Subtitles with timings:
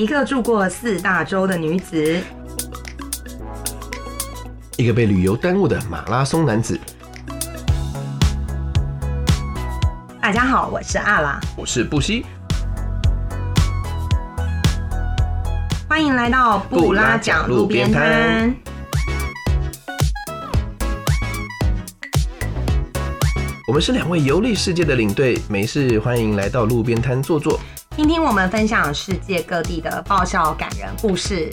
[0.00, 2.18] 一个住过四大洲的女子，
[4.78, 6.80] 一个被旅游耽误的马拉松男子。
[10.18, 12.24] 大家好，我是阿拉，我是布西，
[15.86, 18.54] 欢迎来到布拉讲路边摊。
[23.68, 27.60] 我们是两位游历世界的领队，没事欢迎来到路边摊坐坐，
[28.00, 31.50] 听听我们分享世界各地的爆笑感人故事。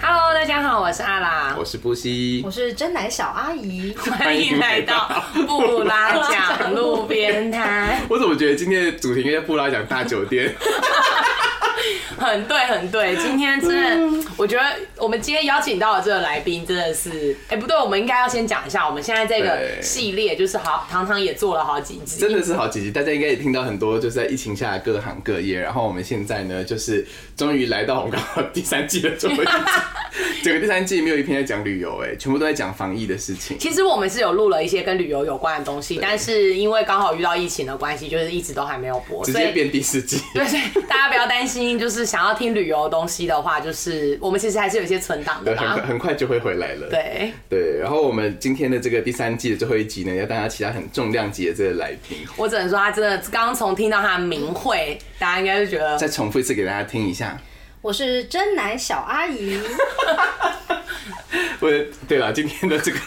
[0.00, 8.00] Hello，大家好，我是阿拉，我是布西，我是真奶小阿姨，欢迎来到布拉讲路边摊。
[8.10, 10.52] 我怎么觉得今天的主题应该布拉讲大酒店？
[12.34, 13.16] 很对，很对。
[13.16, 13.70] 今天真
[14.20, 14.64] 的，我觉得
[14.96, 22.90] 我们今天邀请到的这个来宾真的是，哎，不对，我们应该要先讲一下，我们现在这个系列就是好，糖糖也做了好几集，真的是好几集。
[22.90, 25.60] 大家应该也听到很多，就是在疫情下各行各业。
[25.60, 29.52] 然后我们现在呢，就是终于来到我们刚好第三季的最后一集。
[30.42, 33.58] 整个第三季没有一篇在讲旅游，哎，全部都在讲防疫的事情。
[33.58, 40.20] 其实我们是有录了一些跟旅游有关的东西，但是因为刚好遇到疫情的关系，就是一直都还没有播，直接变第四季。
[40.34, 40.44] 对，
[40.86, 46.88] 大家不要担心，就是想要听旅游的东西的话，就是我们其实还是有一些存档的，很很快就会回来了。
[46.88, 52.18] 对对，然后我们今天的这个第三季的最后一集呢，要大家其他很重量级的这个来宾。
[52.36, 55.96] 我只能说，他真的刚刚从听到他的名讳，大家应该就觉得。
[55.96, 57.38] 再重复一次给大家听一下。
[57.80, 59.60] 我是真奶小阿姨。
[61.60, 61.70] 我
[62.08, 62.98] 对了，今天的这个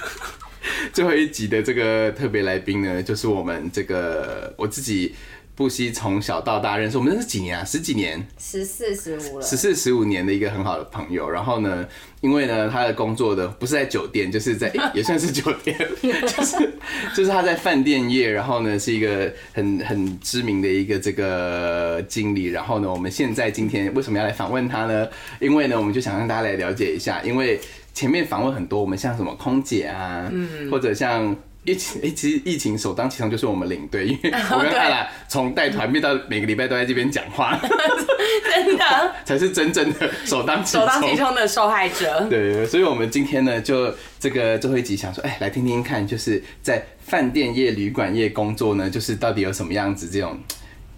[0.93, 5.15] 最后一集的这个特别来宾呢，就是我们这个我自己
[5.57, 7.65] 不惜从小到大认识，我们认识几年啊？
[7.65, 8.23] 十几年？
[8.37, 9.43] 十四十五了。
[9.43, 11.27] 十四十五年的一个很好的朋友。
[11.27, 11.83] 然后呢，
[12.21, 16.73] 因为呢，他的工作的不是在酒店，就是在 也算是酒店， 就是
[17.15, 18.29] 就是他在饭店业。
[18.29, 22.45] 然后呢，是一个很很知名的一个这个经理。
[22.45, 25.07] 然后呢，我们现在今天为什么要来访问他呢？
[25.39, 27.59] 因为呢，我们就想让大家来了解一下，因为。
[27.97, 31.35] 前面访问很多，我们像什么空姐啊，嗯或者像
[31.67, 37.59] 疫情，哎，其实疫情首当其冲就是我们领队，因为我跟他俩从带团变到每个礼拜都在这边讲话，
[38.49, 38.85] 真的
[39.25, 42.21] 才是真正的首当首当其冲的受害者。
[42.29, 50.39] 对，所以我们今天呢，就这个最后一集想说，哎，来听听看，就是在饭店业、旅馆业工作呢，就是到底有什么样子这种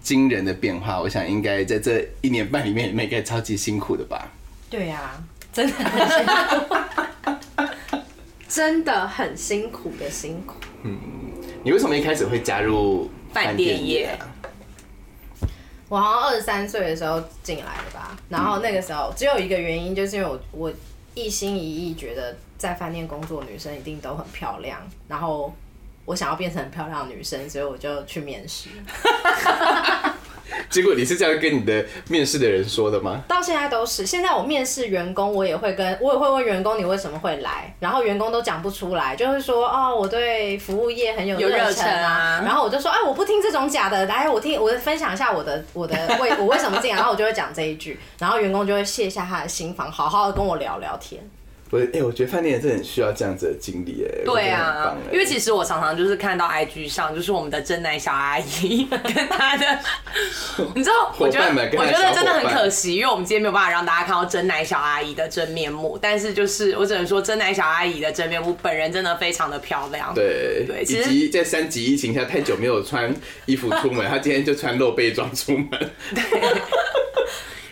[0.00, 1.00] 惊人的变化？
[1.00, 4.30] 我想应该在这一年半里面，应该超级辛苦的吧？
[4.70, 5.20] 对呀。
[5.52, 6.76] 真的很辛苦，
[8.50, 10.56] 真的很辛苦的辛苦。
[10.82, 10.98] 嗯，
[11.62, 14.18] 你为什么一开始会加入饭店业？
[15.88, 18.18] 我好像二十三岁的时候进来的吧。
[18.28, 20.72] 然后那个时候只有一个原因，就是因为我我
[21.14, 25.54] 一心一意觉得在饭店工作女生一定都很漂亮，然后
[26.04, 28.68] 我想要变成很漂亮的女生，所以我就去面试。
[30.68, 33.22] 结果你是这样跟你的面试的人说的吗？
[33.28, 34.04] 到现在都是。
[34.06, 42.42] 现在我面试员工，我也会跟我也会问员工你为什么会来，然后员工都讲不出来，就是说哦我对服务业很有热忱啊。
[42.44, 51.20] 然后我就说哎我不听这种假的，来我听我分享一下我的我的为我为什么进来，然后我就会讲这一句，然后员工就会卸下他的心防，好好的跟我聊聊天。
[51.70, 59.78] 不是，哎，我觉得饭店真的很需要这样子的经历，哎，对啊，因为其实我常常就是看到 IG 上，就是我们的真奶小阿姨 跟她的，
[60.74, 61.46] 你知道，我觉得
[61.78, 73.14] 我觉得真的很可惜，因为我们今天没有办法让大家看到真奶小阿姨的真面目，但是就是我只能说，真奶小阿姨的真面目，本人真的非常的漂亮，对对，以及在三级疫情下太久没有穿
[73.46, 75.68] 衣服出门，她今天就穿露背装出门。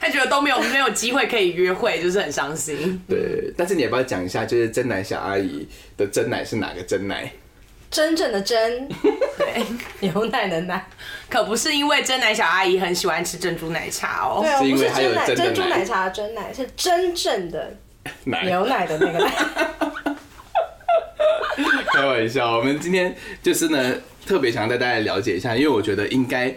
[0.01, 3.03] 他觉得都没有没有机会可以约会，就是很伤心。
[3.09, 5.67] 对，但是你要不要讲一下，就是真奶小阿姨
[5.97, 7.31] 的真奶是哪个真奶？
[7.91, 8.87] 真正的真，
[9.39, 9.65] 对，
[10.01, 10.87] 牛奶的奶，
[11.31, 14.43] 可不是因为真奶小阿姨很喜欢吃珍珠奶茶哦。
[14.43, 17.75] 对，不是真奶珍珠奶茶的真奶，是真正的
[18.25, 19.33] 牛奶的那个奶。
[21.95, 23.95] 开玩笑，我们今天就是呢，
[24.27, 26.55] 特别想带大家了解一下，因为我觉得应该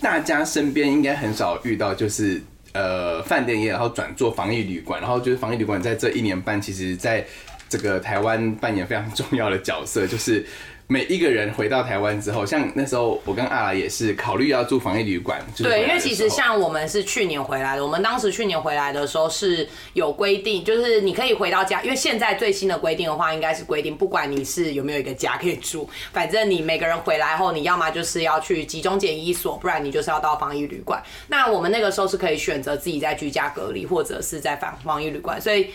[0.00, 2.40] 大家身边应该很少遇到，就是。
[2.72, 7.24] 呃，饭店业，然后转做防疫旅馆，然后就是防疫旅馆在这一年半，其实在
[7.68, 10.46] 这个台湾扮演非常重要的角色，就是。
[10.90, 15.40] 每一个人回到台湾之后，像那时候我跟阿拉也是考虑要住防疫旅馆。
[15.56, 31.00] 对，因为其实像我们是去年回来的，我们当时去年回来的时候是有规定，就是你可以回到家，因为现在最新的规定的话，应该是规定不管你是有没有一个家可以住，反正你每个人回来后，你要么就是要去集中检疫所，不然你就是要到防疫旅馆。
[31.28, 35.70] 那我们那个时候是可以选择自己在居家隔离，或者是在防防疫旅馆，所以。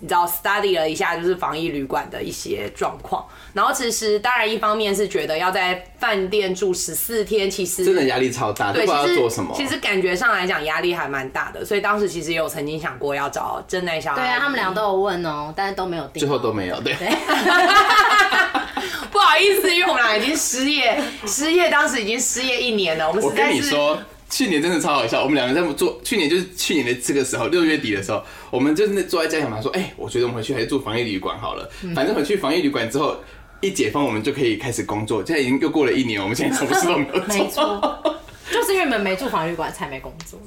[0.00, 3.24] 你知道 study 了一下，就是防疫旅馆的一些状况。
[3.52, 9.52] 然后其实当然一方面是觉得要在饭店住十四天，其实真的压力超大，不知道做什么。
[9.56, 14.14] 其实感觉上来讲压力还蛮大的，所以当时其实有曾经想过要找真奈小。
[14.14, 16.20] 对啊，他们俩都有问哦，但是都没有定。
[16.20, 16.94] 最后都没有，对。
[19.10, 23.08] 不好意思，因为我们俩已经失业，失业当时已经失业一年了。
[23.08, 23.98] 我们我跟你说。
[24.30, 26.00] 去年真的超好笑，我们两个在做。
[26.04, 31.68] 去年就是去年的这个时候，六月底的时候，我们就是坐在家想嘛，说：“哎，我觉得我们回去还是住防疫旅馆好了。
[31.94, 33.16] 反正回去防疫旅馆之后，
[33.60, 35.24] 一解封我们就可以开始工作。
[35.24, 37.26] 现在已经又过了一年，我们现在什么事都没有做。
[37.34, 38.20] 没错，
[38.52, 40.38] 就是因为我们没住防疫旅馆才没工作。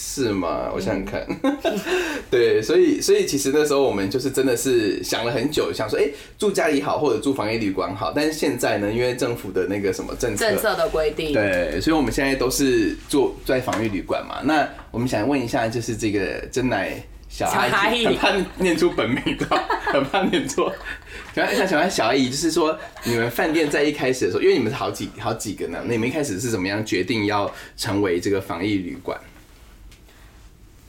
[0.00, 0.70] 是吗？
[0.72, 1.26] 我想想看，
[2.30, 6.08] 对，所以所以其实那时候我们就是真的是想了很久，想说，哎，
[6.38, 8.12] 住家里好，或者住防疫旅馆好。
[8.14, 14.40] 但是现在呢，因为政府的那个什么政策政策的规定，对，所以我们现在都是住在防疫旅馆嘛。
[14.44, 19.46] 那我们想问一下，就是这个真奶小阿姨，很怕念出本名的，
[19.92, 20.72] 很怕念错。
[21.34, 29.18] 想想想问小阿姨，就是说你们饭店在一开始的时候，因为你们是好几好几个呢，你们一开始是怎么样决定要成为这个防疫旅馆？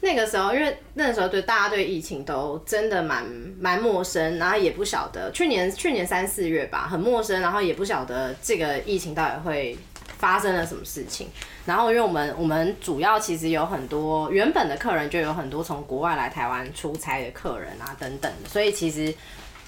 [0.02, 3.26] 那个时候，因为那个时候对大家对疫情都真的蛮
[3.60, 9.78] 蛮陌生，然后也不晓得去年去年三四月吧，很陌生，然后也不晓得这个疫情到底会
[10.18, 11.28] 发生了什么事情。
[11.66, 19.14] 然后因为我们我们主要其实有很多原本的客人就有很多从国外来台湾出差的客人啊等等，所以其实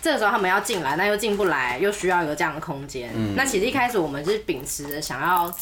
[0.02, 3.12] 这个时候他们要进来，那又进不来，又需要一个这样的空间。
[3.36, 5.54] 那其实一开始我们是秉持着想要，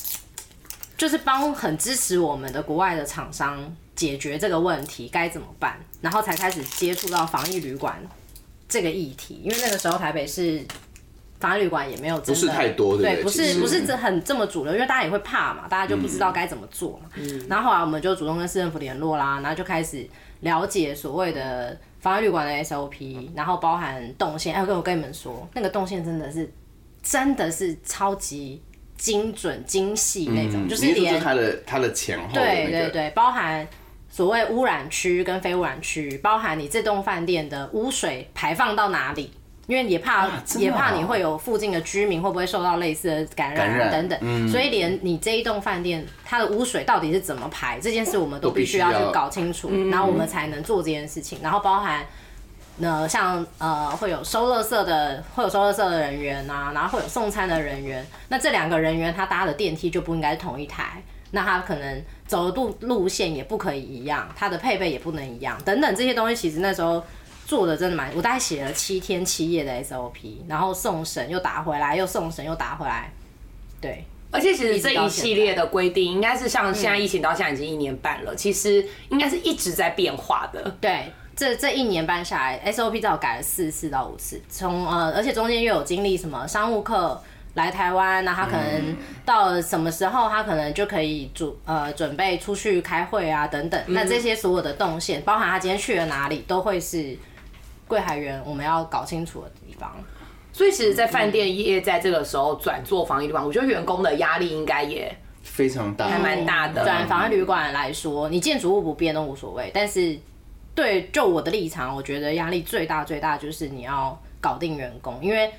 [1.00, 3.76] 就是帮很支持我们的国外的厂商。
[3.96, 5.76] 解决这个问题该怎么办？
[6.00, 8.02] 然后才开始接触到防疫旅馆
[8.70, 10.64] 这个议题，因为那个时候台北市
[11.38, 17.10] 防疫旅馆也没有不是太多，对，不是不是这很这么主流，因为大家也会怕嘛，大家就不知道该怎么做嘛。
[17.50, 20.08] 然后后来我们就主动跟市政府联络啦，然后就开始
[20.40, 24.56] 了解所谓的防疫旅馆的 SOP，然后包含动线。
[24.56, 26.50] 哎，我跟你们说，那个动线真的是
[27.04, 28.62] 真的是超级
[29.00, 33.68] 精准精细那种，就是连它的它的前后，对对对，包含。
[34.12, 39.32] 所谓污染区跟非污染区，包含你这栋饭店的污水排放到哪里，
[39.68, 51.38] 因为也怕也怕你会有附近的居民会不会受到类似的感染等等，所以连你这一栋饭店它的污水到底是怎么排这件事，我们都必须要去搞清楚，然后我们才能做这件事情。
[51.44, 52.04] 然后包含
[52.80, 61.02] 那像呃会有收垃圾的，会有收垃圾的人员啊，然后会有送餐的人员，那这两个人员他搭的电梯就不应该是同一台。
[61.32, 67.04] 那他可能走的路路线也不可以一样，他的配备也不能一样，等等这些东西，其实那时候
[67.46, 73.12] 做的真的蛮，我大概写了七天七夜的 SOP，然后送审又打回来，又送审又打回来，
[73.80, 74.06] 对。
[74.32, 80.78] 而且其实这一系列的规定，应该是像现在疫情到现在已经一年半了，其实应该是一直在变化的。
[80.80, 87.18] 对，这这一年半下来，SOP 至少改了四次到五次，从呃，而且中间又有经历什么商务课。
[87.56, 88.96] 来台湾，那他可能
[89.26, 93.82] 到什么时候，他可能就可以准呃准备出去开会啊等等。
[93.88, 97.18] 那这些所有的动线，包含他今天去了哪里，都会是
[97.88, 99.92] 柜海员我们要搞清楚的地方。
[100.54, 106.84] 所以，其实，在饭店业在这个时候转做防疫旅馆，我觉得员工的压力应该也非常大，还蛮大的。
[106.84, 110.18] 转防疫旅馆来说，你建筑物不变都无所谓，但是
[110.74, 115.52] 对就我的立场，我觉得压力最大最大就是你要搞定员工，因为。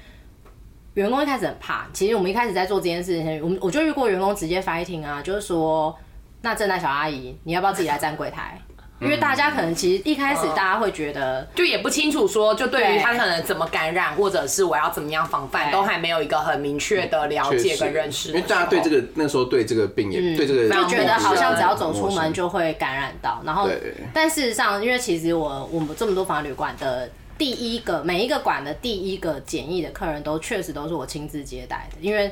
[0.95, 5.97] 员工一开始很怕，其实我们一开始在做这件事情，我们我就遇过员工直接 fighting 啊，就是说，
[6.43, 8.61] 那正大小阿姨，你要不要自己来站柜台？
[9.01, 18.29] 因为大家可能其实一开始大家会觉得，就也不清楚说，就对于他可能怎么感染，或者是我要怎么样防范，都还没有一个很明确的了解跟认识。
[18.29, 23.69] 因为大家对这个那时候对这个病也对这个，就觉得好像只要走出门就会感染到，然后，
[24.13, 27.11] 但事实上，因为其实我我们这么多房旅馆的。
[27.41, 32.31] 第一个每一个馆的第一个检疫的客人都确实都是我亲自接待的，因为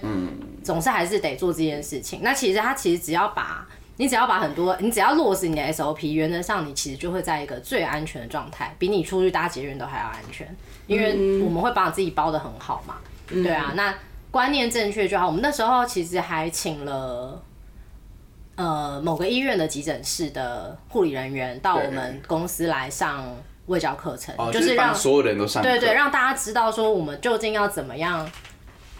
[0.63, 2.21] 总是还是得做这件事情。
[2.23, 3.67] 那其实他其实只要把
[3.99, 10.49] 你只要把很多你只要落实你的 SOP，原则上你其实就会在一个最安全的状态，比你出去搭捷运都还要安全，
[10.87, 12.95] 因为我们会把自己包的很好嘛。
[13.29, 13.95] 对啊，那
[14.31, 15.27] 观念正确就好。
[15.27, 17.43] 我们那时候其实还请了
[18.57, 23.37] 呃某个医院的急诊室的护理人员到我们公司来上。
[23.69, 28.27] 卫教课程就是让所有人都上，对对，让大家知道说我们究竟要怎么样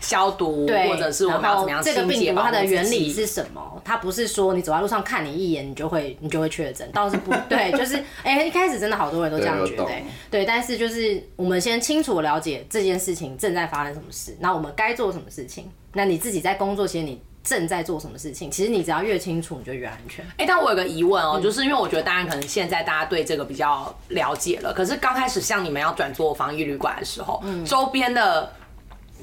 [0.01, 3.83] 消毒，或者是我们要怎么样这个病毒它的原理是什么？
[3.85, 9.87] 它不是说你走在路上看你一眼，你就会你就会确诊，倒是不 对，就是哎，一开始真的好多人都这样觉得，
[10.31, 15.71] 对，但是就是我们先清楚了解这件事情正在发生什么事，那我们该做什么事情？
[15.93, 17.21] 那你自己在工作前你。
[17.45, 18.51] 正在做什么事情。
[18.51, 20.23] 其实你只要越清楚，你就越安全。
[20.37, 28.53] 哎，但我有个疑问哦，就是因为我觉得当然可能现在大家对这个比较了解了，可是刚开始像你们要转做防疫旅馆的时候，嗯周边的。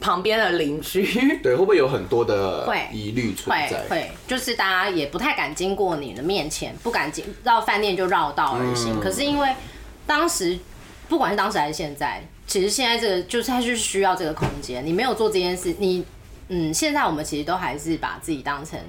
[0.02, 1.04] 旁边的邻居，
[1.42, 3.84] 对，会不会有很多的疑虑存在？
[3.90, 9.00] 会，就是大家也不太敢经过你的面前，不敢进绕饭店就绕道而行。
[9.00, 9.50] 可是因为
[10.06, 10.58] 当时，
[11.08, 14.86] 不管是当时还是现在，其实现在这个就是它是需要这个空间。
[14.86, 16.06] 你没有做这件事，你
[16.50, 18.80] 嗯，现在我们其实都还是把自己当成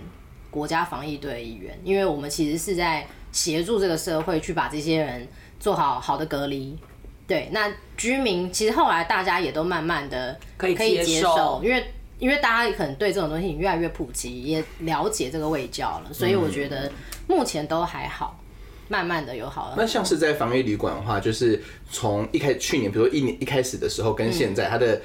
[0.50, 5.26] 国家防疫队的一员，因为我们其实是在协助这个社会去把这些人
[5.58, 6.76] 做好好的隔离。
[7.26, 11.84] 对，那居民其实后来大家也都慢慢的可以可以接受，因为
[12.18, 16.90] 因为大家可能对这种东西越来越普及，也了解这个味教了，所以我觉得
[17.26, 18.38] 目前都还好，
[18.88, 19.74] 慢慢的有好了。
[19.76, 25.00] 那像是在防疫旅馆的话，就是从一开始去年，比如说一年一开始的时候，跟现在它的。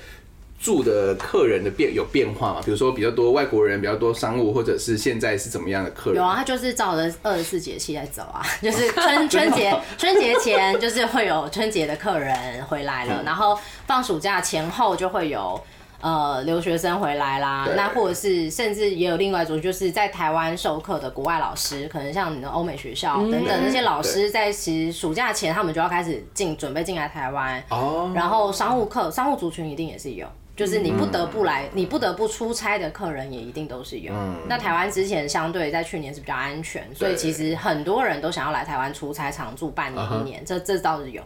[0.61, 2.61] 住的客人的变有变化嘛？
[2.63, 6.21] 比如说比较多外国人，比较多商务，或者是现在是怎么样的客人？
[6.21, 15.59] 有啊，他就是照着二十四节气在走啊， 就是春 春节春节前就是会有春节的客人回来了，然后放暑假前后就会有
[15.99, 30.27] 呃留学生回来啦，那或者是甚至也有另外一种就是在台湾授课的国外老师，可能像你的欧美学校等等那些老师，在其实暑假前他们就要开始进准备进来台湾哦，然后商务课商务族群一定也是有。
[30.61, 34.13] 就是你不得不来，你不得不出差的客人也一定都是有。
[34.47, 41.23] 那台湾之前相对在去年是比较安全，所以其实很多人都想要来台湾出差，常住半年一年，这这倒是有。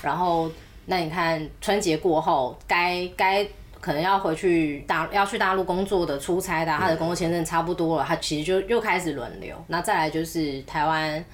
[0.00, 0.48] 然后
[0.86, 3.44] 那你看春节过后，该该
[3.80, 9.56] 可能要回去大要去大陆工作的出差的，他的工作签证差不多了，他其实就又开始轮流。
[9.66, 11.24] 那再来就是台湾。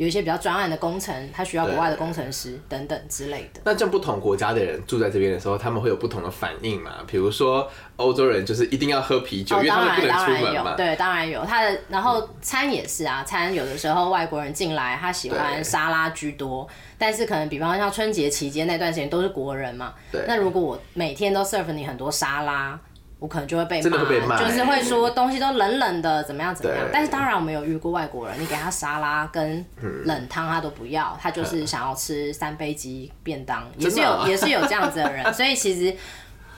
[0.00, 3.60] 有一些比较专案的工程，他需要国外的工程师等等之类的。
[3.64, 6.92] 那这不同国家的人住在这边的时候，他们会有不同的反应嘛？
[7.06, 10.74] 比如说欧洲人就是一定要喝啤酒，因为他们不能出门嘛。
[10.74, 11.44] 对，当然有。
[11.44, 16.66] 他的然后餐也是啊，餐有的时候外国人进来，他喜欢沙拉居多，
[16.96, 19.92] 但是可能比方像春节期间那段时间都是国人嘛。
[20.10, 20.24] 对。
[20.26, 22.80] 那如果我每天都 serve 你很多沙拉。
[23.20, 23.80] 我可能就会被
[24.26, 26.84] 骂，就是会说东西都冷冷的，怎么样怎么样。
[26.92, 29.64] 但是当然我们有遇过外国人，你给他沙拉跟
[30.04, 35.96] 冷汤他都不要，他就是想要吃三杯鸡便当， 也是有也是有这样子的人，所以其实。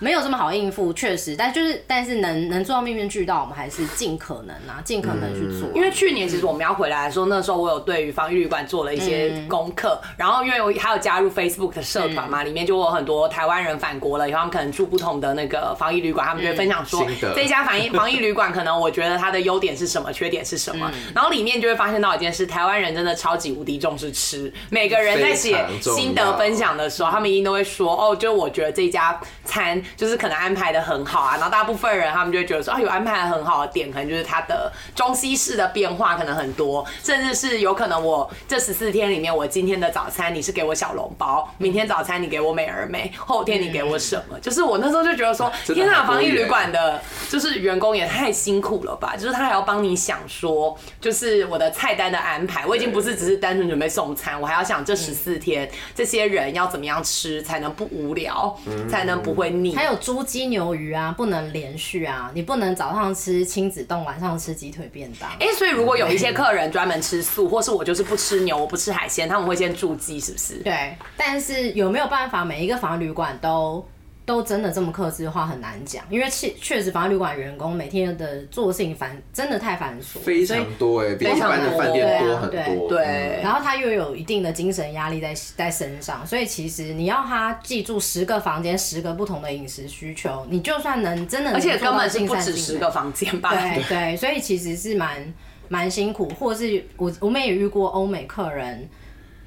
[0.02, 5.68] 没有这么好应付，确实，但就是但是能能做到面面俱到，我们还是尽可能啊，尽可能去做。
[5.76, 17.06] 因为去年其实我们要回来的时候，那时候我有对于防疫旅馆做了一些功课，然后因为我还有加入 Facebook 的社团嘛，里面就有很多台湾人返国了，以后他们可能住不同的那个防疫旅馆，他们就会分享说
[17.37, 29.80] 这家防疫防疫旅馆可能我觉得它的优点是什么，缺点是什么，然后里面就会发现到一件事，台湾人真的超级无敌重视吃，每个人在写心得分享的时候，他们一定都会说哦，就我觉得这家餐。
[29.97, 44.39] 就是可能安排的很好啊，然后大部分人他们就会觉得说啊，有安排的很好的点，可能就是它的中西式的变化可能很多，甚至是有可能我这十四天里面，我今天的早餐你是给我小笼包，明天早餐你给我美而美，后天你给我什么？
[44.41, 49.15] 就是我那时候就觉得说，天哪，防疫旅馆的就是员工也太辛苦了吧？
[49.17, 58.57] 就是他还要帮你想说，就是我的菜单的安排，我已经不是只是单纯准备送餐，我还要想这十四天这些人要怎么样吃才能不无聊，
[58.89, 59.77] 才能不会腻。
[59.83, 65.29] 还有猪鸡牛鱼啊，不能连续啊，你不能早上吃亲子冻，晚上吃鸡腿便当。
[65.41, 70.55] 哎，所以如果有一些客人专门吃素，或是我就是不吃牛，我不吃海鲜，他们会先住鸡，是不是？
[70.59, 73.85] 对，但是有没有办法每一个房旅馆都？
[74.25, 82.88] 都真的这么克制的话很难讲，因为确确实房旅馆员工每天的做事情繁真的太繁琐，非常多哎，比一般的饭店多很多。
[82.88, 93.50] 对，然后他又有一定的精神压力在在身上，所以其实你要他记住十个房间十个不同的饮食需求，你就算能真的，而且根本是不止十个房间吧？
[93.50, 95.35] 对对，所以其实是蛮
[95.69, 98.88] 蛮辛苦，或是我我们也遇过欧美客人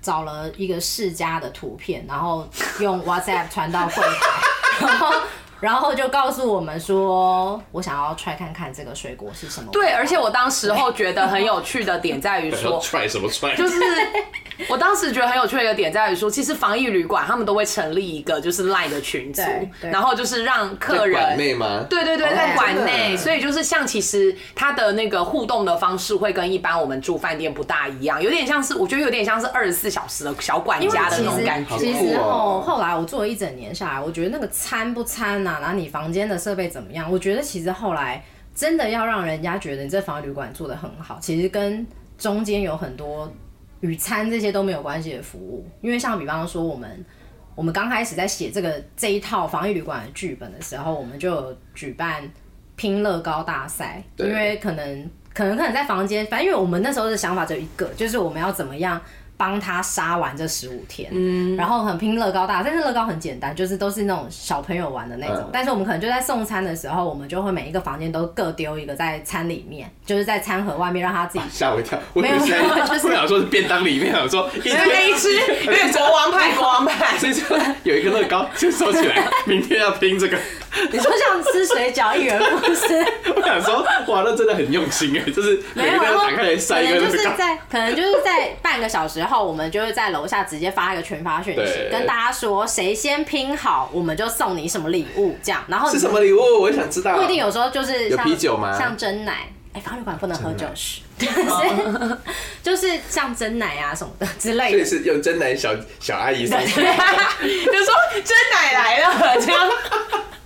[0.06, 2.48] 找了一个世家的图片，然后
[2.80, 4.42] 用 WhatsApp 传到柜台。
[4.86, 5.12] 然后，
[5.66, 9.72] 然后就告诉我们说，我想要 try 看看这个水果是什么。
[9.72, 13.80] 对，而且我当时候觉得很有趣的点在于说， try 什么 try，就是。
[14.70, 19.42] 我当时觉得很有趣的一个点在于说，其实防疫旅馆他们都会成立一个就是赖的群组，
[19.82, 21.84] 然后就是让客人馆内吗？
[21.90, 31.78] 对对对，在馆内，所以就是像其实他的那个互动的方式会跟一般我们住饭店不大一样，有点像是我觉得有点像是二十四小时的小管家的那种感觉。
[31.78, 37.12] 其实后后来我做了一整年下来，我觉得那个餐不餐呐，然后你房间的设备怎么样？
[37.12, 41.86] 我觉得其实后来真的要让人家觉得你这防疫旅馆做的很好，其实跟
[42.18, 43.32] 中间有很多。
[43.82, 47.06] 与餐这些都没有关系的服务，因为像比方说我们，
[47.54, 52.28] 我们刚开始在写这个这一套防疫旅馆的剧本的时候，我们就有举办
[52.76, 59.00] 拼乐高大赛，因为可能可能可能在房间，反正因为我们那时候的想法只有一个，就是我们要怎么样。
[59.38, 65.50] 帮他杀完这十五天，嗯，然后很拼乐高大，但是乐高很简单，就是都是那种小朋友玩的那种。
[65.52, 71.46] 但是我们可能就在送餐的时候，我们就会每一个房间都各丢一个在餐里面，就是在餐盒外面让他自己。
[71.52, 72.46] 吓我一跳，没有， 就
[72.98, 77.42] 是我想说是便当里面，我说一人 一只，因为国王派，国王派， 所以就
[77.84, 80.38] 有一个乐高就收起来，明天要拼这个。
[80.92, 83.06] 你说像吃水饺，一人不吃。
[83.36, 95.64] 我想说，哇，那真的很用心哎，就是每个打开来塞一个就是在可能就是在半个小时后，我们就会在楼下直接发一个群发讯息，跟大家说谁先拼好，我们就送你什么礼物这样。
[95.68, 96.40] 然后是什么礼物？
[96.62, 97.16] 我也想知道。
[97.16, 98.78] 不一定，有时候就是有啤酒吗？
[98.78, 101.02] 像真奶，哎，法律馆不能喝酒是，
[102.62, 104.72] 就是像真奶啊什么的之类的。
[104.72, 106.76] 所以是用真奶小小阿姨送，就说
[108.24, 109.70] 真奶来了这样。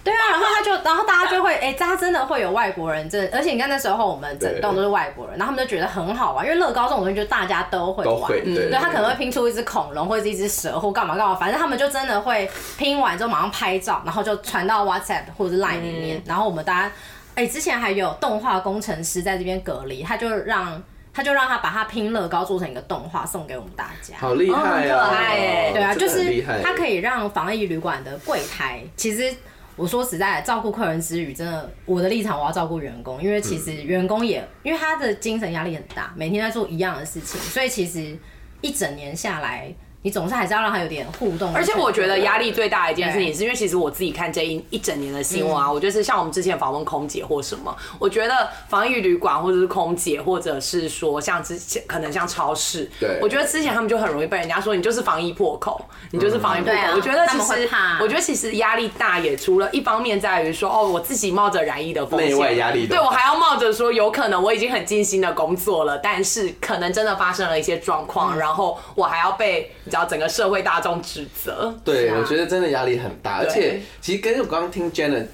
[0.09, 16.91] 对啊， 然后他就，然后大家就会，哎，他真的会有外国人，真，而且你看那时候我们整栋都是外国人，然后他们就觉得很好玩，因为乐高这种东西就大家都会玩，对，他可能会拼出一只恐龙或者一只蛇或干嘛干嘛，反正他们就真的会拼完之后马上拍照，然后就传到 WhatsApp 或者 Line 里面，然后我们大家，
[17.35, 20.81] 哎，之前还有动画工程师在这边隔离，他就让
[21.13, 29.33] 他就让他把他拼乐高做成一个动画送给我们大家，好厉害啊，可爱哎，对啊，就是他可以让防疫旅馆的柜台其实。
[29.79, 38.17] 我说实在，照顾客人之余，真的，我的立场我要照顾员工，因为其实员工也，因为他的精神压力很大，每天在做一样的事情，所以其实
[38.59, 39.74] 一整年下来。
[40.01, 56.79] 你总是还是要让他有点互动，而且我觉得压力最大的一件事情，是因为其实我自己看这一一整年的新闻啊，我觉得是像我们之前访问空姐或什么，我觉得防疫旅馆或者是空姐，或者是说像之前可能像超市，对，我觉得之前他们就很容易被人家说你就是防疫破口，你就是防疫破口。
[56.96, 57.70] 我觉得其实，
[58.01, 70.60] 我觉得其实压力大也除了一方面在于说哦，我自己冒着染疫的风险，内外压力，对我还要冒着说有可能我已经很尽心的工作了，但是可能真的发生了一些状况，然后我还要被道整个社会。
[70.62, 75.25] 大众指责，对我觉得真的压力很大，而且其实跟我刚刚听 Jenna，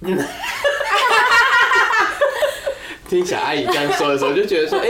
[3.08, 4.88] 听小阿姨这样说的时候，就觉得说，哎，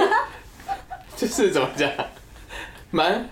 [1.15, 1.91] 就是怎么讲，
[2.91, 3.29] 蛮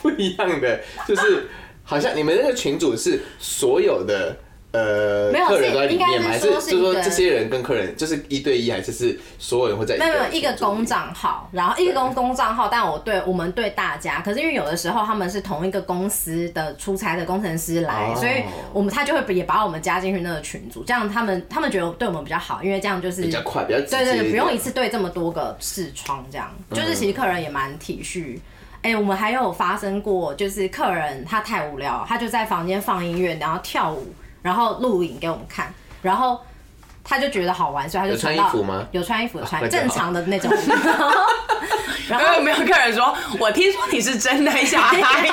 [0.00, 1.50] 不一样的，就是
[1.84, 4.34] 好像你们那个群主是所有的。
[4.72, 6.28] 呃，客人都在里面吗？
[6.28, 9.98] 还是就是说这些人跟客人就是一对一，还是是所有人会在？
[9.98, 28.38] 没有没有一个公账号，然后一个公公账号，但我对我们对大家，可是因为有的时候他们是同一个公司的出差的工程师来，所以我们他就会也把我们加进去那个群组，这样他们他们觉得对我们比较好，因为这样就是比较快，比较对对对，不用一次对这么多个视窗，这样就是其实客人也蛮体恤。
[28.80, 34.12] 哎，我们还有发生过，就是客人他太无聊，他就在房间放音乐，然后跳舞。
[34.42, 36.40] 然后录影给我们看，然后
[37.04, 38.86] 他就觉得好玩，所以他就穿衣服吗？
[38.90, 40.50] 有穿衣服的穿正常的那种。
[42.08, 44.92] 然后有没有客人说：“我听说你是真的小阿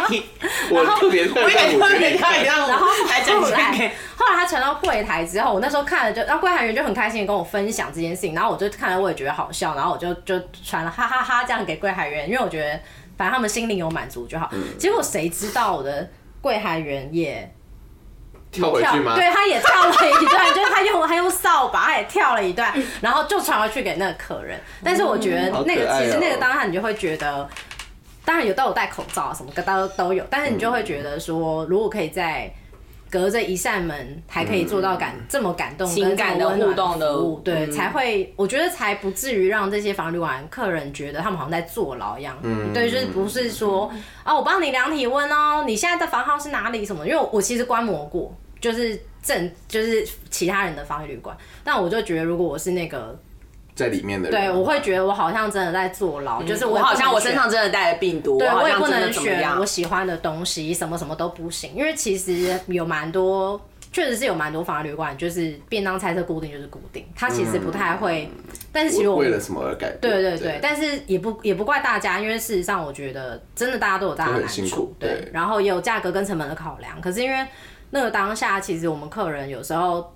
[0.10, 0.24] 姨。
[0.70, 12.80] ”我特别我也特别看，然后还后来后来他传到柜台之后，我那时候看了就，然后柜台员就很开心跟我分享这件事情，然后我就看了我也觉得好笑，然后我就就传了哈哈哈这样给柜台员，因为我觉得
[13.18, 14.50] 反正他们心灵有满足就好。
[14.78, 16.08] 结果谁知道我的
[16.40, 17.52] 柜台员也。
[18.52, 19.16] 跳回去吗？
[19.16, 24.60] 对，他也跳了一段， 就是他用他用扫把，他也跳了一段，然后就传回去给那个客人。
[24.84, 27.48] 但是我觉得那个其实那个当下你就会觉得，
[28.26, 32.52] 当然有都有戴口罩啊什么的都都有，但是你就会觉得说，如果可以在
[33.10, 42.38] 隔着一扇门还可以做到感这么感动、情感的互动的，对，才会我觉得才不至于让这些房旅馆客人觉得他们好像在坐牢一样。
[42.44, 43.92] 嗯，对，就是不是说
[44.24, 47.08] 啊，我帮你量体温哦，你现在的房号是哪里什么？
[47.08, 48.34] 因为我其实观摩过。
[48.62, 53.18] 就是正就是其他人的防疫旅馆，但我就觉得如果我是那个
[53.80, 63.60] 在里面的，人，对我会觉得我好像真的在坐牢，就是我好像我身上真的带了病毒，对我也不能选我喜欢的东西，什么什么都不行，因为其实有蛮多，
[63.92, 68.30] 确实是有蛮多防疫旅馆，就是便当菜色固定就是固定，它其实不太会，
[68.72, 69.90] 但是其实我为了什么而改？
[70.02, 77.48] 对对对，但是也不也不怪大家，因为事实上我觉得真的大家都有大家的难处，对，然后也有价格跟成本的考量，可是因为。
[77.92, 80.14] 那个当下，其实我们客人有时候，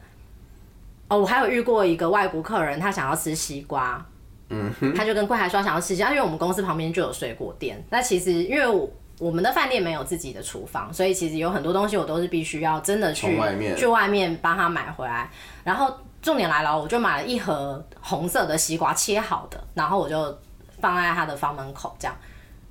[1.13, 4.03] 哦，我还有遇过一个外国客人，他想要吃西瓜，
[4.49, 7.83] 嗯，他就跟柜台说想要吃西瓜，因为我们公司旁边就有水果店。
[7.91, 15.29] 那其实因为我们的饭店没有自己的厨房，所以其实有很多东西我都是必须要真的去外面去外面帮他买回来。
[15.63, 20.35] 然后重点来了，我就买了一盒红色的西瓜切好的，然后我就
[20.79, 22.17] 放在他的房门口，这样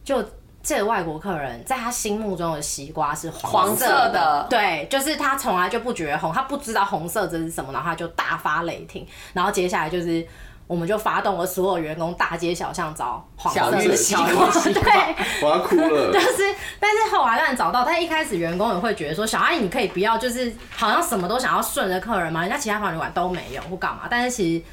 [0.03, 0.25] 就。
[0.63, 10.27] 这个外国客人在他心目中的西瓜是黄色的，对，就是他从来就不觉得红，他不知道红色这是什么，然后他就大发雷霆，然后接下来就是。
[10.69, 14.25] 我们就发动了所有员工，大街小巷找黄色的西瓜。
[14.73, 16.11] 对，我要哭了。
[16.15, 24.03] 但是，但是后来让人找到，但一开始员工也会觉得说，小阿姨你可以不要，就是好像什么都想要顺着客人嘛，人家其他房旅馆都没有或干嘛。
[24.09, 24.65] 但是其实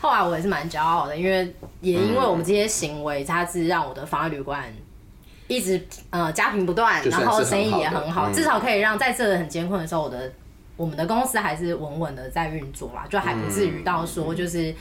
[0.00, 4.64] 后来我也是蛮骄傲的，因为也因为我们这些行为，它是让我的房旅馆
[5.46, 10.32] 一直呃家贫不断，然后生意也很好，至少可以让在这很艰困的时候，我的。
[10.76, 14.74] 我们的公司还是稳稳的在运作啦，就还不至于到说就是，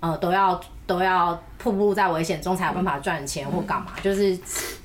[0.00, 4.36] 呃，都要都要瀑布在危险中才有办法赚钱或干嘛，就是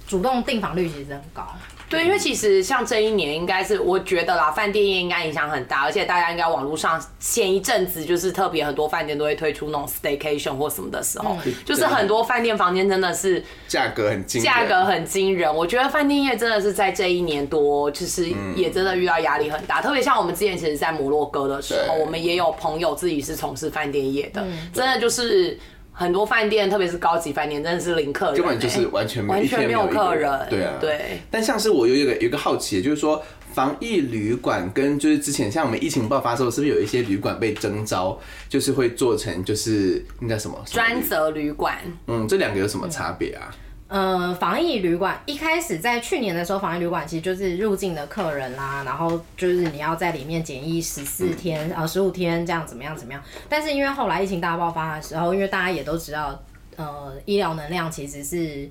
[0.06, 1.48] 主动订房率其实很高。
[1.94, 15.54] 对，因为其实像这一年，应该是我觉得啦，饭店业应该影响很大，而且大家应该网络上前一阵子就是特别很多饭店都会推出那种 staycation 或什么的时候，就是很多饭店房间真的是价格很惊，价格很惊人。
[15.54, 19.82] 我觉得饭店业真的是在这一年多，就是也真的遇到压力很大。
[19.82, 25.60] 特别像我们之前其实，在摩洛哥的时候，我们也有朋友自己是从事饭店业的，真的就是。
[25.94, 30.30] 很多饭店，特别是高级饭店，真的是零客人，根本就是完全完全没有客人。
[30.50, 31.22] 对啊，对。
[31.30, 41.78] 但像是我有一个有一个好奇，就是说防疫旅馆跟就是之前像我们疫情爆发的时候，是不是有一些旅馆被征招，就是会做成就是那叫什么专责旅馆？
[42.08, 43.54] 嗯，这两个有什么差别啊？
[43.94, 53.22] 呃，防疫旅馆一开始在去年的时候，防疫旅馆其实就是入境的客人啦，然后就是你要在里面检疫十四天啊，十五天这样怎么样怎么样。
[53.48, 56.42] 但是因为后来疫情大爆发的时候，因为大家也都知道，
[56.76, 58.68] 呃，医疗能量其实是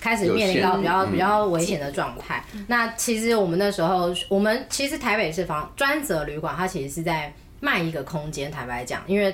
[0.00, 2.44] 开始面临到比较比较危险的状态。
[2.66, 8.50] 那其实我们那时候，我们其实台北市防专责旅馆，它其实是在卖一个空间。
[8.50, 9.32] 坦白讲，因为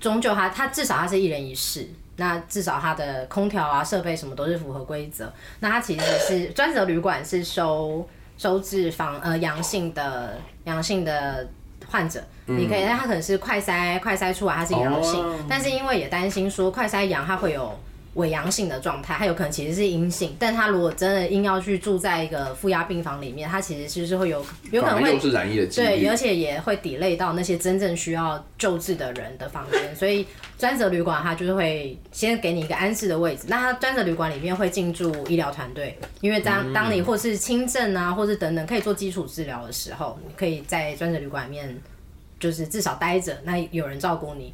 [0.00, 1.88] 终究它它至少它是一人一室。
[2.16, 5.32] 那至少它的空调啊、设备什么都是符合规则。
[5.60, 11.48] 那它其实是专责旅馆，是收收治防呃阳性的阳性的
[11.86, 12.22] 患者。
[12.46, 17.78] 你可以，但他可能是快筛快筛出来它是阳性，但是因为也担心说快筛阳它会有。
[18.14, 25.18] 伪阳性的状态，他有可能其实是阴性，但他如果真的硬要去住在一个负压病房里面，他其实就是会有有可能会
[25.82, 29.96] 对，而且也会抵累到那些真正需要救治的人的房间。
[29.96, 30.26] 所以
[30.58, 41.80] 专责旅馆它就是会先给你一个安置的位置，那它专责旅馆里面会进驻医疗团队，因为当当你或是轻症啊，或是等等可以做基础治疗的时候，你可以在专责旅馆里面
[42.38, 44.52] 就是至少待着，那有人照顾你。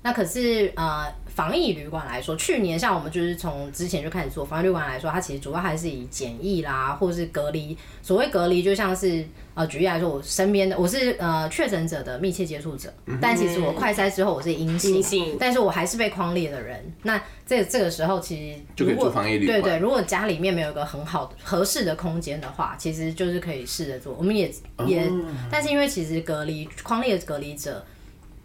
[0.00, 7.78] 那可是呃，防疫旅馆来说，去年像我们就是从之前就开始做防疫旅馆来说，它其实主要还是以检疫啦，或者是隔离。
[8.02, 9.24] 所谓隔离，就像是
[9.54, 16.84] 呃，举例来说，我身边的我是呃确诊者的密切接触者，但其实我快筛之后我是阴性，但是我还是被框列的人。
[17.04, 19.62] 那这这个时候其实就可以做防疫旅馆。
[19.62, 24.12] 对对，如果家里面没有一个很好的合适的空间的话，其实就是可以试着做。
[24.18, 24.52] 我们也
[24.88, 25.08] 也，
[25.48, 27.86] 但是因为其实隔离框列隔离者。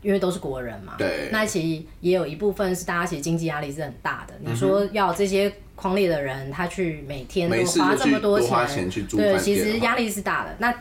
[0.04, 4.34] 因为都是国人嘛，对，那其实也有一部分是大家其实经济压力是很大的。
[4.42, 10.56] 你说要这些狂烈的人，他去每天都花这么多钱，对，其实压力是大的。
[10.60, 10.72] 那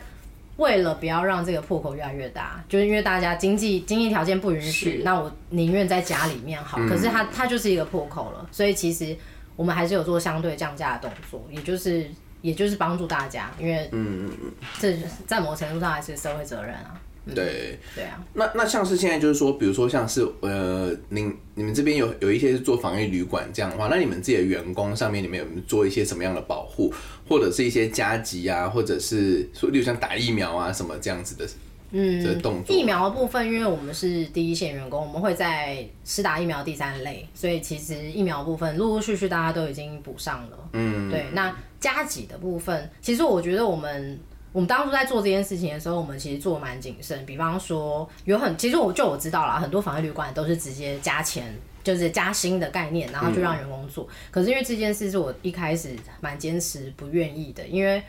[0.57, 6.79] 为了不要让这个破口越来越大，就是因为大家经济经济条件不允许，那我宁愿在家里面好。
[6.89, 9.17] 可是它它就是一个破口了，所以其实
[9.57, 12.07] 我们还是有做相对降价的动作，也就是
[12.43, 17.01] 也就是帮助大家，因为嗯嗯嗯，这在某程度上还是社会责任啊。
[17.35, 18.21] 对，对啊。
[18.35, 26.93] 那那像是现在就是说，比如说像是呃，您你们这边有有一些是做防疫旅馆这样的话，那你们自己的员工上面，你们有做一些什么样的保护，
[27.29, 31.47] 或者是一些加急啊，或者是说，例如像打疫苗啊什么这样子的，
[31.93, 32.75] 嗯，的动作。
[32.75, 40.59] 疫苗的部分，因为我们是第一线员工，我们会在施打疫苗第三类，所以其实疫苗部分陆陆续续大家都已经补上了。
[40.73, 41.27] 嗯，对。
[41.33, 44.19] 那加急的部分，其实我觉得我们。
[44.53, 47.25] 我们当初在做这件事情的时候，我们其实做蛮谨慎。
[47.27, 54.07] 比方说，有很其实我就我知道了，很多防疫旅馆都是直接加钱，就是加薪的概念，然后就让员工做。
[54.31, 58.03] 可是因为这件事是我一开始蛮坚持不愿意的，因为。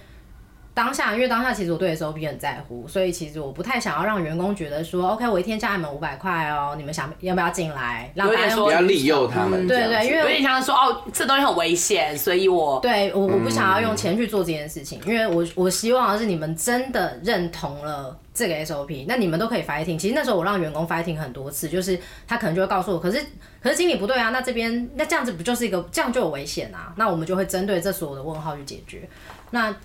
[0.73, 8.12] 当下，因为当下其实我对 SOP 很在乎，所以其实我不太想要让员工觉得说，OK，我一天加你们五百块哦，你们想要不要进来？
[8.15, 19.95] 让大家说要利诱他们，对对，因为有点像说哦，这东西很危险，所以我对我我不想要用钱去做这件事情，因为我我希望的是你们真的认同了这个 SOP，那你们都可以 fighting。
[19.95, 23.23] 其实那时候我让员工 fighting 很多次，就是他可能就会告诉我，可是
[23.62, 26.91] 可是经理不对啊，那这边那这样子不就是一个这样就有危险啊？
[26.97, 29.07] 那我们就会针对这所有的问号去解决。
[29.51, 29.75] 那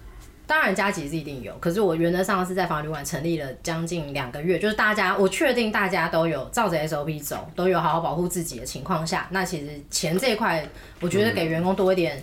[0.49, 10.67] 当然加急是一定有，可是我原则上是在房旅馆成立了将近两个月，就是大家我确定大家都有照着 SOP 走，都有好好保护自己的情况下，那其实钱这一块，
[11.01, 12.21] 我觉得给员工多一点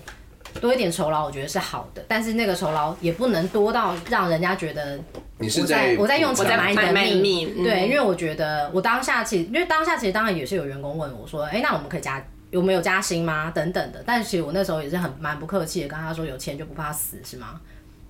[0.60, 5.00] 多一点酬劳，我觉得是好的，但是那个酬劳也不能多到让人家觉得
[5.38, 7.64] 你是在我在用钱买你的命。
[7.64, 13.52] 对，因为我觉得我当下其实，因为当下其实当然也是有员工问我说，哎，那我们可以加有没有加薪吗？
[13.54, 14.02] 等等的。
[14.04, 17.62] 但其实我那时候也是很蛮不客气的，跟他说有钱就不怕死是吗？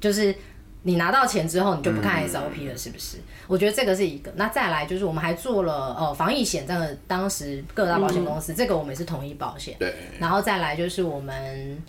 [0.06, 0.36] 就是
[0.84, 3.18] 你拿到钱之后，你就不看 SOP 了，是不是？
[3.48, 4.32] 我觉得这个是一个。
[4.36, 9.76] 那再来就是我们还做了呃防疫险，这个当时各大保险公司，这个我们也是统一保险。
[9.80, 9.96] 对。
[10.20, 11.84] 然后再来就是我们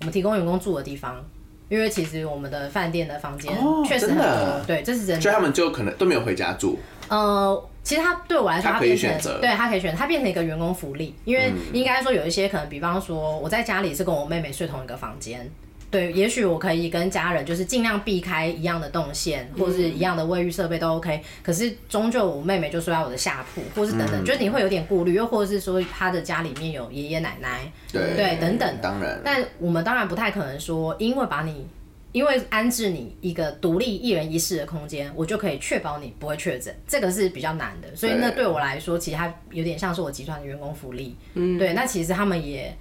[0.00, 1.24] 我们提供员工住的地方，
[1.68, 5.22] 因为其实我们的饭店的房间确实很多，对，这是真的。
[5.22, 6.80] 所以他们就可能都没有回家住。
[7.08, 15.48] 呃，其实他对我来说，他可以选择，对他可以选择，他变成一个员工福利，因为应该说有一些可能，比方说我在家里是跟我妹妹睡同一个房间。
[15.92, 21.22] 对，也许我可以跟家人就是尽量避开一样的动线，或是一样的卫浴设备都 OK。
[21.42, 28.78] 可是终究我妹妹就睡在我的下铺，或是等等，就是你会有点顾虑，又或者是说她的家里面有爷爷奶奶，对，等等。
[28.80, 29.20] 当然。
[29.22, 31.66] 但我们当然不太可能说，因为把你，
[32.12, 37.94] 因为安置你一个独立一人一室的空间，我就可以确保你不会确诊，这个是比较难的。
[37.94, 41.14] 所以那对我来说，其实它有点像是我集团的员工福利。
[41.34, 41.74] 嗯，对。
[41.74, 42.74] 那其实他们也。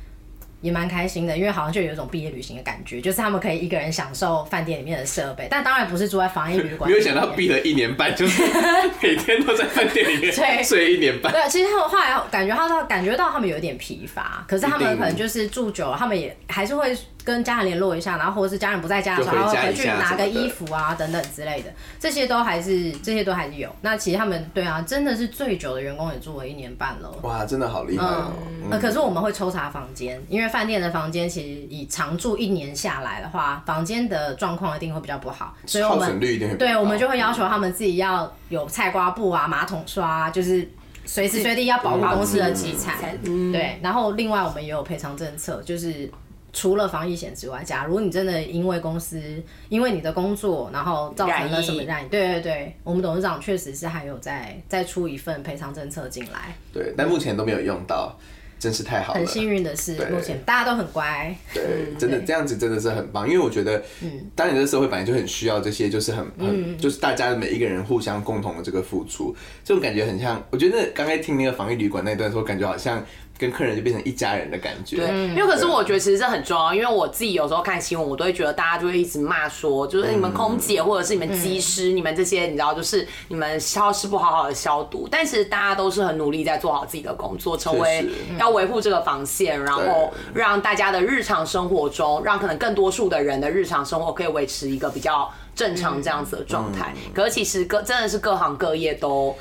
[0.62, 6.90] 也蛮开心的，因为好像就有一种毕业旅行的感觉，就是他们可以一个人享受饭店里面的设备，但当然不是住在防疫旅馆。
[6.92, 8.44] 没有想到毕了一年半，就是
[9.02, 10.32] 每天都在饭店里面
[10.64, 11.32] 睡一年半。
[11.32, 16.98] 对，其实他们后来感觉到感觉到他们有一点疲乏，可是他们可能就是住久了，他们也还是会。
[17.24, 23.70] 跟家人联络一下，然后或者是家人不在家的时候，然后回去拿个衣服啊等等之类的，这些都还是这些都还是有。
[23.82, 27.12] 那其实他们对啊，真的是最久的员工也住了一年半了。
[27.22, 28.32] 哇，真的好厉害哦！
[28.72, 36.20] 呃，可是我们会抽查房间，因为饭店的房间其实以常住一年下来的话，房间的状况一定会比较不好，所以我们
[36.58, 40.68] 对，我们就会要求他们自己要有菜瓜布啊、马桶刷，就是
[41.06, 43.16] 随时随地要保护公司的基产。
[43.52, 46.10] 对，然后另外我们也有赔偿政策，就是。
[46.54, 49.22] 除了防疫险之外，假如你真的因为公司
[49.70, 56.54] 因为你的工作，然后造成了什么染疫，对对对，我们董事长确实是还有在再出一份赔偿政策进来。
[56.74, 58.18] 对，但目前都没有用到，
[58.60, 59.20] 真是太好了。
[59.20, 61.34] 很幸运的是，目前大家都很乖。
[61.54, 69.34] 对，真的这样子真的是很棒，因为我觉得，嗯，当你的社会本来就很需要这些，就是很很就是大家的每一个人互相共同的这个付出，
[69.64, 70.44] 这种感觉很像。
[70.50, 73.02] 我觉得刚才听那个防疫旅馆那段时候，感觉好像。
[73.42, 74.98] 跟客人就变成一家人的感觉。
[74.98, 96.94] 对，因为可是我觉得其实这很重要，因为我自己有时候看新闻，我都会觉得大家就会一直骂说，就是你们空姐或者是你们机师，你们这些你知道，就是你们消失不好好的消毒，但其实大家都是很努力在做好自己的工作，成为要维护这个防线，然后让大家的日常生活中，让可能更多数的人的日常生活可以维持一个比较正常这样子的状态。
[97.12, 99.36] 可是其实各真的是各行各业都。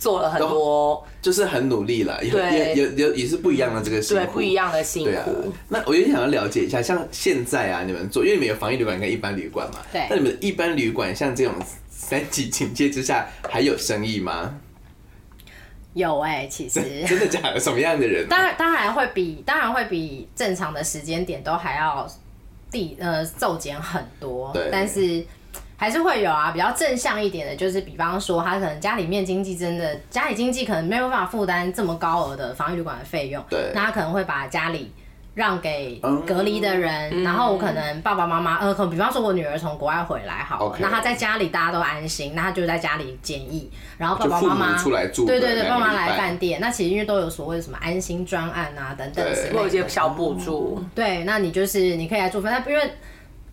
[0.00, 5.52] 做了很多，就是很努力了，也也也也也是不一样的这个辛苦，对不一样的辛苦。
[5.68, 10.06] 那我有点想要了解一下，像现在啊，你们做，因为你们有防疫旅馆跟一般旅馆嘛，对。
[10.08, 11.52] 那你们一般旅馆像这种
[11.90, 14.58] 三级警戒之下还有生意吗？
[15.92, 17.60] 有哎，其实 真的假的？
[17.60, 18.26] 什么样的人？
[18.26, 22.10] 当然当然会比当然会比正常的时间点都还要
[22.70, 25.22] 递呃骤减很多，对，但是。
[25.80, 34.92] 还是会有啊，比较正向一点的，就是比方说他可能家里面经济真的家里经济可能没有办法负担这么高额的防疫旅馆的费用，对，那他可能会把家里
[35.32, 52.92] 让给隔离的人，然后我可能爸爸妈妈，呃，可能比方说我女儿从国外回来好，那她在家里大家都安心，那她就在家里检疫，然后爸爸妈妈出来住，对对对，爸妈来饭店，那其实因为都有所谓的什么安心专案啊等等，或有一些小补助，对，那你就是你可以来住饭店，因为。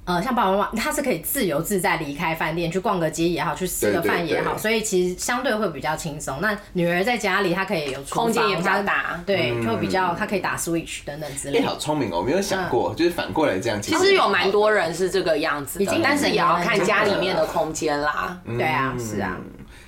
[0.07, 6.39] 呃，像爸爸妈妈，他是可以自由自在离开饭店去逛个街也好，去吃个饭也好，所以其实相对会比较轻松。
[6.39, 11.59] 那女儿在家里，她可以有空间也比较大，对，就比较她可以打 Switch 等等之类。
[11.59, 13.81] 你好聪明哦，我没有想过，就是反过来这样。
[13.81, 18.39] 其实有蛮多人是这个样子的，但是也要看家里面的空间啦。
[18.45, 19.37] 对啊，是啊，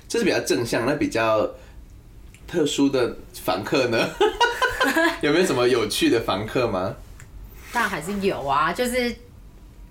[0.06, 0.84] 这是比较正向。
[0.84, 1.48] 那比较
[2.46, 4.06] 特殊的房客呢？
[5.22, 6.94] 有没有什么有趣的房客吗？
[7.72, 9.16] 当然还是有啊，就是。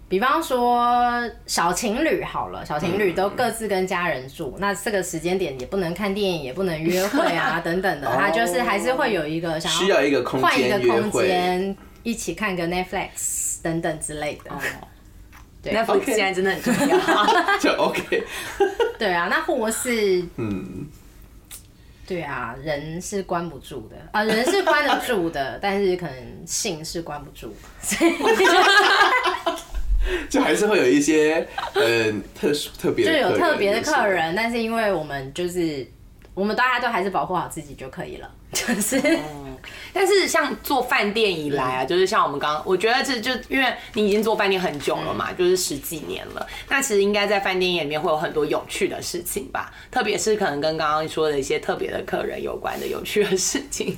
[0.09, 14.51] 比方说小情侣好了，小情侣都各自跟家人住，那这个时间点也不能看电影，也不能约会啊， 等等的，他就是还是会有一个想要需要一个空间，换一个空间，一起看个 Netflix 等等之类的。
[15.61, 16.97] 对，Netflix 现在真的很重要，
[17.59, 18.23] 就 OK。
[18.97, 20.87] 对啊，那或是嗯，
[22.07, 23.97] 对啊，人是关不住的。
[24.13, 26.15] 啊，人是关得住的，但是可能
[26.47, 27.53] 性是关不住。
[30.29, 35.85] 就还是会有一些呃特殊特别，就有特别的客人，但是因为我们就是
[36.33, 38.29] 我们大家都还是保护好自己就可以了。
[38.51, 38.99] 就是，
[39.93, 46.47] 但是像做饭店以来啊，就是像我们刚刚，我觉得这就因为你已经做饭店很久了嘛，就是十几年了。
[46.67, 53.95] 那其实应该在饭店里面会有很多有趣的事情吧，特别是可能跟刚刚说的一些特别的客人有关的有趣的事情。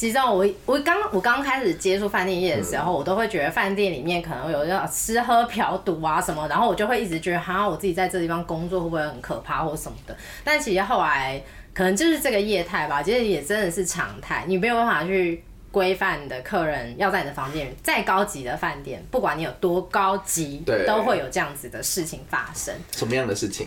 [0.00, 10.16] 其实我我刚我刚开始接触饭店业的时候，我都会觉得饭店里面可能有要吃喝嫖赌啊什么，然后我就会一直觉得，哈，我自己在这地方工作会不会很可怕或什么的。
[10.42, 11.38] 但其实后来
[11.74, 22.74] 可能就是这个业态吧，其实也真的是常态，你没有办法去规范的客人要在你的房间，再高级的饭店，不管你有多高级，都会有这样子的事情发生。
[22.96, 23.66] 什么样的事情？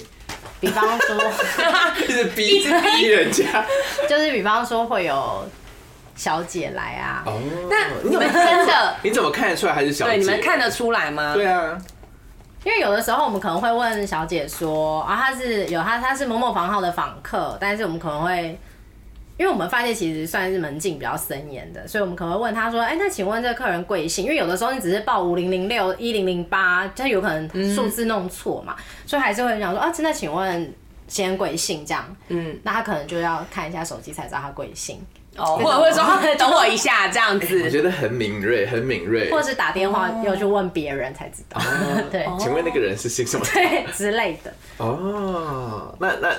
[0.59, 1.15] 比方说，
[2.01, 3.63] 一直逼一直逼人家，
[4.09, 5.47] 就是比方说会有。
[6.15, 7.23] 小姐来啊！
[7.25, 8.95] 哦，那你们真的？
[9.03, 10.11] 你怎么看得出来还是小姐？
[10.11, 11.33] 对，你们看得出来吗？
[11.33, 11.77] 对啊，
[12.63, 18.57] 因为有的时候我们可能会问小姐说啊，她是有她，她是某某房号的访客，但是我们可能会，
[19.37, 24.25] 因为我们发现其实算是门禁比较森严的，所以我们可能会问她说，哎，那请问这个客人贵姓？
[24.25, 30.73] 因为有的时候你只是报五零零六一零零八，就有可能数字弄错嘛，所以还是会想说啊，真的请问
[31.07, 32.15] 先贵姓这样？
[32.29, 34.99] 嗯，那他可能就要看一下手机才知道他贵姓。
[35.35, 41.59] 哦，或者会说等我一下这样子， 我觉得很敏锐，很敏锐，或者是打电话要去问别人才知道。
[42.11, 43.43] 对，请问那个人是姓什么？
[43.51, 44.53] 对之类的。
[44.77, 46.35] 哦，那那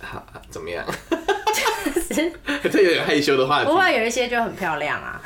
[0.00, 0.84] 好怎么样？
[2.70, 5.22] 这有点害羞的话，不会有一些就很漂亮啊，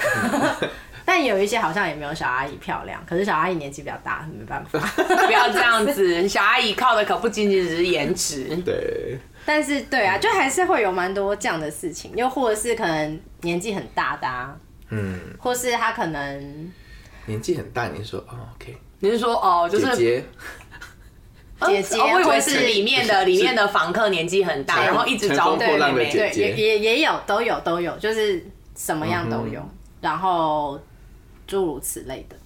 [1.07, 3.03] 但有一些好像也没有小阿姨漂亮。
[3.07, 4.79] 可是小阿姨年纪比较大，没办法。
[5.27, 8.45] 不要这样子，小阿姨靠的可不仅仅只是颜值。
[8.65, 9.17] 对。
[9.47, 14.53] 但是，对啊，就还是会有蛮多这样的事情，又或者是可能年纪很大的，啊
[14.89, 16.73] 嗯，或是他可能
[17.27, 20.25] 年纪很大，你说哦，OK，你是说哦，就是姐
[21.61, 29.65] 姐， 姐姐，我以为是里面的里面的房客年纪很大，然后一直找对妹妹，对，也也也有，都有都有，就是什么样都有，
[30.01, 30.81] 然后
[31.47, 32.37] 诸如此类的。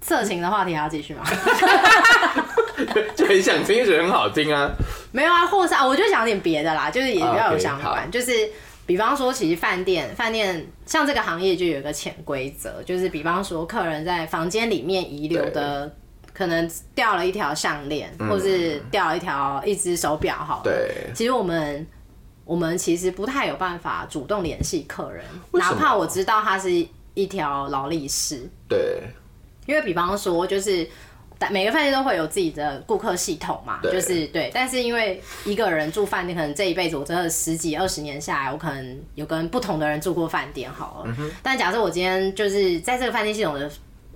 [0.00, 1.24] 色情的话题还要继续吗？
[3.16, 4.70] 就很想听，觉得很好听啊。
[5.10, 8.08] 没有啊，或是啊，我就想点别的啦，就是也比较有相关。
[8.10, 8.48] 就是
[8.84, 15.92] 比方说，其实饭店饭店像这个行业就有一个潜规则，就是比方说，客人在房间里面遗留的，
[16.32, 20.60] 可能掉了一条项链，或是掉了一条一只手表，好。
[20.62, 21.10] 对。
[21.14, 21.84] 其实我们
[22.44, 28.48] 我们其实不太有办法主动联系客人，哪怕我知道他是一条劳力士。
[28.68, 29.02] 对。
[29.66, 30.88] 因为比方说，就是
[31.50, 34.48] 每个饭店都会有自己的顾客系统嘛，就是对。
[34.54, 41.16] 但是因为一个人住饭店，可能这一辈子我真的十几二十年下来，我可能有跟不同的人住过饭店好了。
[41.42, 43.68] 但假设我今天就是在这个饭店系统的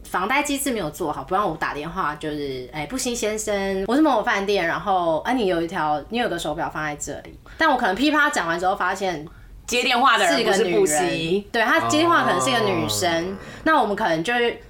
[0.04, 9.26] 房贷机制没有做好，不让我打电话，就是哎，不行先生，我是某某饭店，然后哎，你有一条，你有个手表放在这里，但我可能噼啪讲完之后，发现
[9.70, 14.60] 接电话的人是一个女人，对他接电话可能是一个女生，那我们可能就是。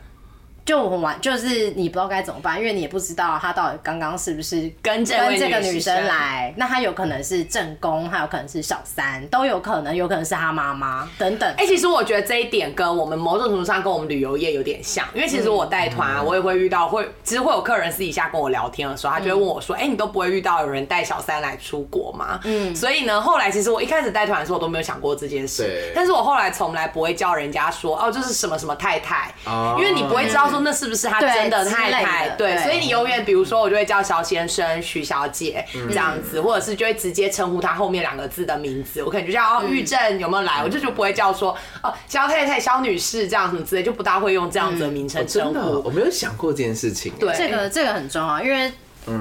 [0.71, 11.55] 就很玩，就是你不知道该怎么办，因为你也不知道他到底刚刚是不是跟这个女生来，那他有可能是正宫，还有可能是小三，都有可能，有可能是他妈妈等等。
[11.59, 31.51] 哎，其实我觉得这一点跟我们某种程度上跟我们旅游业有点像，因为其实我带团，我也会遇到，会其实会有客人私底下跟我聊天的时候，他就会问我说：“哎，你都不会遇到有人带小三来出国吗？”嗯，所以呢，后来其实我一开始带团的时候，我都没有想过这件事，但是我后来从来不会叫人家说：“哦，这是什么什么太太”，哦因为你不会知道说那是不是他真。
[31.51, 45.83] 的太太对，所以你永远比如说我就会叫肖先生、徐小姐这样子，或者是就会直接称呼他后面两个字的名字，我可能就叫哦玉正有没有来，我就就不会叫说哦肖太太、肖女士这样什么之类，就不大会用这样子的名称称呼。
[45.85, 48.71] 我没有想过这件事情，对这个这个很重要，因为。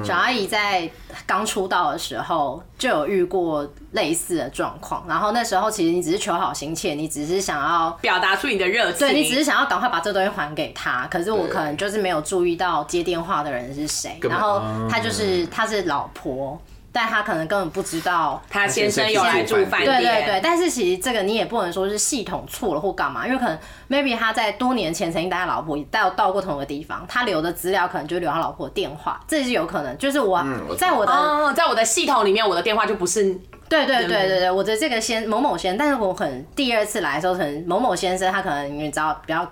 [0.04, 0.90] 小阿姨在
[1.26, 11.08] 刚出道的时候就有遇过类似的状况，然后那时候其实你只是求好心切，你只是想要表达出你的热情，对你只是想要赶快把这东西还给他。
[11.10, 16.60] 可是我可能就是没有注意到接电话的人是谁，然后他就是他是老婆。
[16.92, 20.42] 但他可能根本不知道他先生有来住饭店，对对对。
[20.42, 29.96] 但是其实这个你也不能说是系统错了或干嘛，因为可能 maybe 他在多年前曾经带他老婆到到过同一个地方，他留的资料可能就留他老婆电话，这是有可能。
[30.00, 30.44] 就是我
[30.78, 33.24] 在我的在我的系统里面，我的电话就不是
[33.70, 39.48] 对对对对对，我的这个先某某先，但是我可能第二次来的时候，可能某某先生他可能你知道比较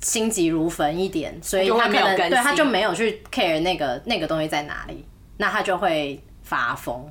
[0.00, 5.04] 心急如焚一点，所以他可能对他就没有去 care 那个那个东西在哪里，
[5.38, 6.22] 那他就会。
[6.52, 7.10] 发疯，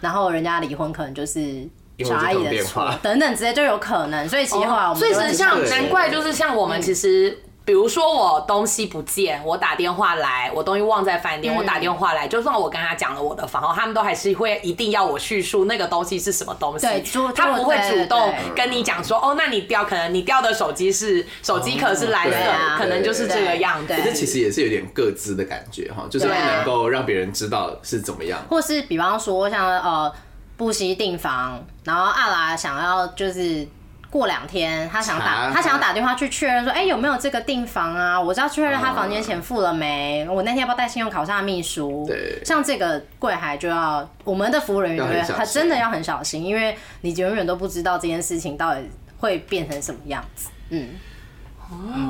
[0.00, 1.64] 然后人家离婚可能就是
[2.00, 4.28] 小阿姨的错，等等之类就有可能。
[4.28, 16.86] 所以其实后来我们，所以是像难怪就是像我们其实比如说我东西不见，我打电话来，我东西忘在饭店，我打电话来，就算我跟他讲了我的房号，他们都还是会一定要我叙述那个东西是什么东西。
[16.86, 17.04] 对，
[17.34, 22.36] 他不会主动跟你讲说，哦，那你掉，可能你掉的手机是手机壳是蓝色，
[22.78, 23.94] 可能就是这个样子。
[24.04, 28.40] 这其实也是有点各自的感觉哈，就是不能够让别人知道是怎么样。
[28.50, 30.12] 或是比方说像呃
[30.56, 33.64] 布西订房，然后阿拉想要就是。
[34.12, 38.20] 过两天，他想打，他想要打电话去确认说，哎，有没有这个订房啊？
[38.20, 40.28] 我知道确认他房间钱付了没？
[40.28, 42.04] 我那天要不要带信用卡上秘书？
[42.06, 48.82] 对，像这个柜台就要我们的服务人员，他真的要很小心，因为你永远都不知道这件事情到底
[49.18, 50.50] 会变成什么样子。
[50.68, 50.90] 嗯。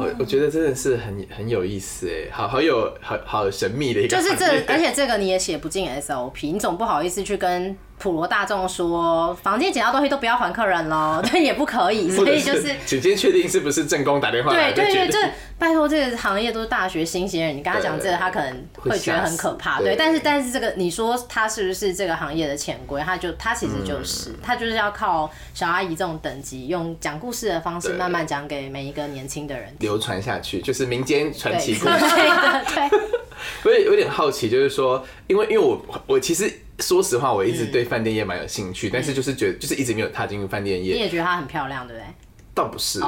[0.00, 15.18] 我我觉得真的是很很有意思哎，好好有好好神秘的一个，就是这，而且这个你也写不进 SOP，你总不好意思去跟普罗大众说，房间捡到东西都不要还客人喽， 对，也不可以，所以就是，请先确定是不是正宫打电话来对对对，这
[15.56, 29.72] 拜托，这个行业都是大学新鲜人，你跟他讲这个，他可能会觉得很可怕，对，但是但是这个你说他是不是这个行业的潜规，他就他其实就是，他就是要靠小阿姨这种等级，用讲故事的方式慢慢讲给每一个年轻的人。
[29.78, 31.98] 流传下去，就是民间传奇故事。
[31.98, 32.90] 对，
[33.64, 36.52] 我也有点好奇，就是说，因为因为我我其实。
[36.78, 40.94] 说实话，我一直对饭店业蛮有兴趣，但是就是觉得就是一直没有踏进入饭店业。
[40.94, 42.06] 你也觉得它很漂亮，对不对？
[42.54, 43.00] 倒不是。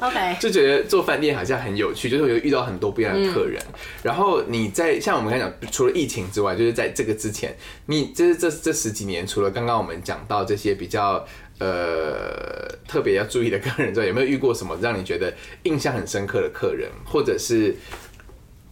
[0.00, 3.58] OK，就觉得做饭店好像很有趣，就是有遇到很多不一样的客人。
[4.02, 7.56] 然后你在像我们刚讲，除了疫情之外，就是在这个之前，
[7.86, 11.26] 你就是这这十几年，除了刚刚我们讲到这些比较
[11.58, 17.74] 呃特别要注意的客人之外，有没有遇过什么让你觉得印象很深刻的客人，或者是？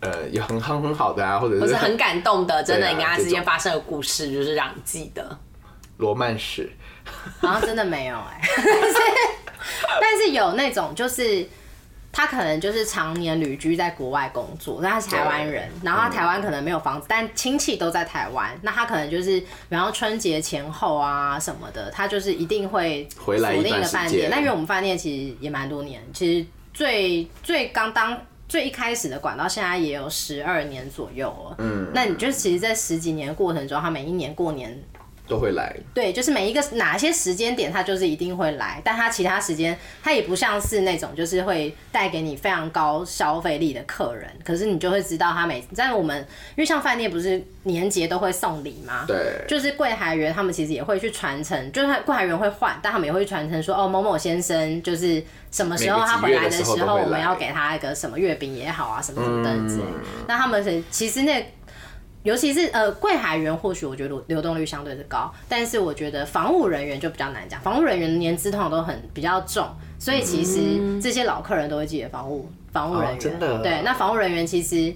[0.05, 5.39] 呃，有很很很好的啊，或者是很感动的，真的，你跟他之间发生的故事，就是让你记得。
[5.97, 6.71] 罗曼史，
[7.41, 8.41] 好像真的没有哎，
[9.99, 11.49] 但是有那种，就是
[12.13, 24.29] 他可能就是常年旅居在国外工作，那他是台湾人，然后他台湾可能没有房子，但亲戚都在台湾，那他可能就是，然后春节前后啊什么的，他就是一定会回来一个饭店。
[24.29, 28.21] 那因为我们饭店其实也蛮多年，其实最最刚当。
[28.55, 34.81] 最一开始的管到现在也有十二年左右了，嗯，那你就其实，在十几年过程中，他每一年过年。
[35.27, 46.18] 都会来，对，就是每一个哪些时间点，他就是一定会来，但他其他时间，他也不像是那种就是会带给你非常高消费力的客人，可是你就会知道他每在我们，
[46.57, 49.05] 因为像饭店不是年节都会送礼吗？
[49.07, 49.16] 对，
[49.49, 59.85] 就是柜台员他们其实也会去传承，就是柜台员会换，但他们也会去传承说，哦，某某先生就是什么时候他回来的时候，我们要给他一个什么月饼也好啊，什么什么等之类。
[60.29, 61.43] 那他们是其实那。
[62.25, 67.61] 尤其是呃，柜海员或许我觉得流动率相对是高，但是我觉得防务人员就比较难讲。
[67.61, 69.68] 防务人员的年资通常都很比较重，
[69.99, 73.20] 所以其实这些老客人都会记得防务防务人员。
[73.20, 73.62] 真的。
[73.62, 74.93] 对，那防务人员其实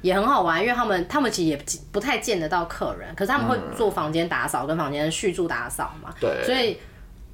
[0.00, 6.12] 也很好玩，因为他们他们其实也不太见得到客人，可是他们会做房间打扫跟房间续住打扫嘛。
[6.20, 6.42] 对。
[6.44, 6.76] 所以。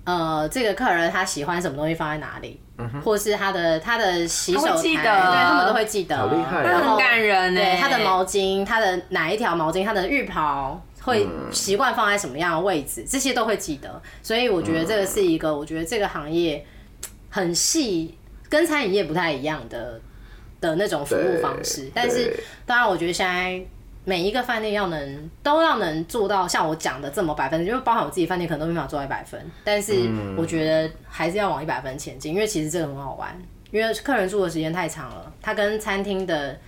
[0.02, 2.58] 呃，这个客人他喜欢什么东西放在哪里，
[3.04, 14.00] 或是他的他的洗手台，对他们都会记得，好厉害，很感人对他的毛巾，他的哪一条毛巾，他的浴袍会习惯放在什么样的位置，这些都会记得。
[14.22, 16.64] 所以我觉得这个是一个，我觉得这个行业
[17.28, 18.16] 很细，
[18.48, 20.00] 跟餐饮业不太一样的
[20.60, 21.90] 的那种服务方式。
[21.94, 23.62] 但是当然，我觉得现在。
[24.10, 33.40] 每一个饭店要能都要能做到像我讲的这么百分，因为包含我自己饭店可能都没法做到一百分，但是我觉得还是要往一百分前进，因为其实这个很好玩，
[33.70, 36.58] 因为客人住的时间太长了，它跟餐厅的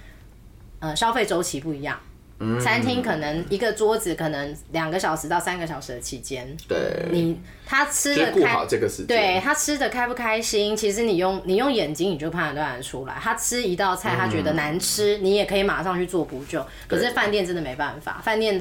[0.78, 1.99] 呃消费周期不一样。
[2.61, 6.78] 餐厅可能一个桌子可能两个小时到三个小时的期间，对，
[7.11, 13.14] 你他吃的开这个时间，对他吃的开不开心，其实你用你用眼睛你就判断得出来。
[13.20, 16.64] 他吃一道菜他觉得难吃，你也可以马上去做补救。
[16.86, 18.61] 可是饭店真的没办法，饭店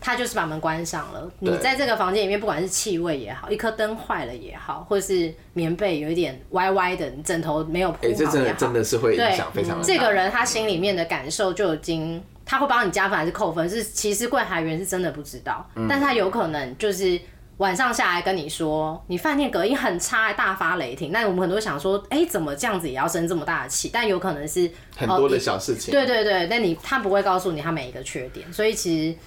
[0.00, 1.30] 他就是把门关上了。
[1.38, 9.82] 你在这个房间里面，不管是气味也好，一颗灯坏了也好，或者是棉被有一点歪歪的，枕头没有铺好，这真的真的是会影响非常。
[9.82, 12.22] 这个人他心里面的感受就已经。
[12.42, 13.70] 他会帮你加分还是扣分？
[13.70, 17.16] 是其实柜台员是真的不知道，但他有可能就是
[17.58, 21.12] 晚上下来跟你说，你饭店隔音很差，大发雷霆。
[21.12, 23.88] 那我们很多想说，哎，怎么这样子也要生这么大的气？
[23.92, 25.92] 但有可能是很多的小事情。
[25.92, 29.18] 对对对，但你他不会告诉你他每一个缺点，所以其实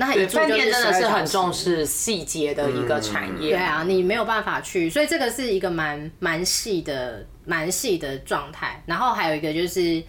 [0.00, 3.50] 那一饭店真的是很重视细节的一个产业。
[3.50, 8.82] 对啊，你没有办法去，所以这个是一个蛮蛮细的、蛮细的状态。
[8.86, 10.02] 然后还有一个就是。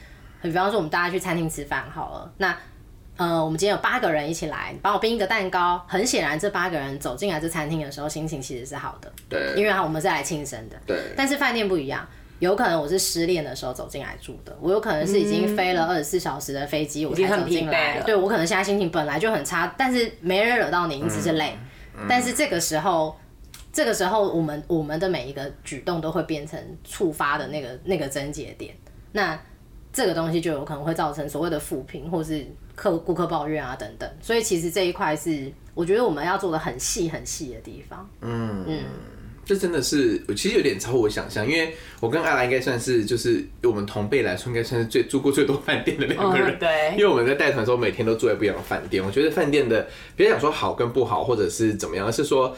[0.43, 2.57] 比方说，我们大家去餐厅吃饭好了，那
[3.15, 5.79] 呃，我们今天有八个人一起来，帮我冰一个蛋糕。
[5.87, 10.97] 很显然，这八个人走进来这餐厅的时候，心情其实是好的，对，因为我们是来庆生的，对。
[11.15, 12.03] 但是饭店不一样，
[12.41, 18.01] 有可能我是失恋的时候走进来住的，我有可能是已经飞了二十四小时的飞机，我才走进来。
[18.01, 21.55] 对我可能现在心情本来就很差，但是没人惹到你，你只是累。
[22.09, 23.15] 但是这个时候，
[23.71, 28.73] 这个时候我们我们的每一个举动都会变成触发的那个那个症结点。
[29.11, 29.39] 那
[29.93, 34.09] 这个东西就有可能会造成所谓的负评，或是客顾客抱怨啊等等。
[34.19, 38.09] 所以其实这一块是我觉得我们要做的很细很细的地方。
[38.21, 38.83] 嗯嗯。
[39.51, 46.57] 这真的是，其实有点超乎我想象，因为我跟阿拉应该算是，就是我们同辈来说，应该算是最住过最多饭店的两个人。
[46.57, 46.93] 对。
[46.93, 49.03] 因为我们在带团的时候，每天都住在不一样的饭店。
[49.03, 49.85] 我觉得饭店的，
[50.15, 52.55] 别想说好跟不好，或者是怎么样，而是说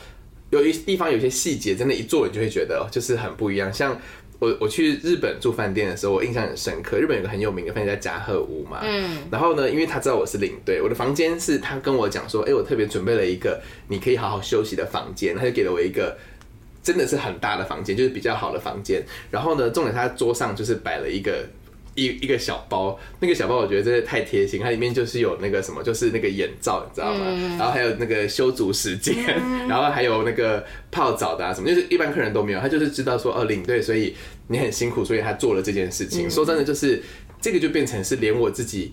[0.52, 3.74] 有一地方有些细节，真的，一做你就会觉得就是很不一样。
[3.74, 4.00] 像
[4.38, 7.00] 我我去日本住饭店的时候，我印象很深刻。
[7.00, 8.82] 日本有个很有名的饭店叫加贺屋嘛。
[8.84, 9.18] 嗯。
[9.32, 16.16] 然后呢，因为他知道我是领队，我的房间是他跟我讲说，哎，我特别准备了一个你可以好好休息的房间，他就给了我一个。
[16.84, 19.02] 真的是很大的房间，就是比较好的房间。
[19.32, 21.48] 然后呢，重点他桌上就是摆了一个
[21.96, 27.26] 一一个小包，那个小包我觉得真的太贴心，它里面就是有那个什么，就是那个眼罩，你知道吗？
[27.58, 29.16] 然后还有那个修足时间，
[29.70, 32.60] 然后还有那个泡澡的啊什么，就是一般客人都没有。
[32.60, 34.16] 他就是知道说，哦，领队，所以
[34.48, 36.30] 你很辛苦，所以他做了这件事情。
[36.30, 37.02] 说真的，就是
[37.40, 38.92] 这个就变成是连我自己。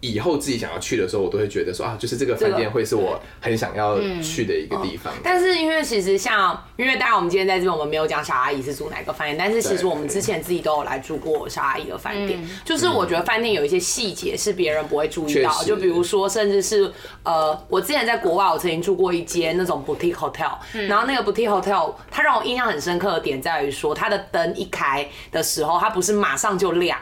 [0.00, 5.12] 以后自己想要去的时候，我都会觉得说啊，就是这个饭店会是我很想要去的一个地方。
[5.22, 12.40] 但是因为其实像，因为当然我们今天在这边，我们没有讲小阿姨是住哪个饭店，但是其实我们之前自己都有来住过小阿姨的饭店。
[12.64, 16.90] 就是我觉得饭店有一些细节是别人不会注意到，就比如说，甚至是
[17.22, 20.52] 呃，我之前在国外，我曾经住过一间那种 boutique hotel，
[20.88, 26.98] 然后那个 boutique hotel，它让我印象很深刻的点在于说，它的灯一开的时候，它不是马上就亮。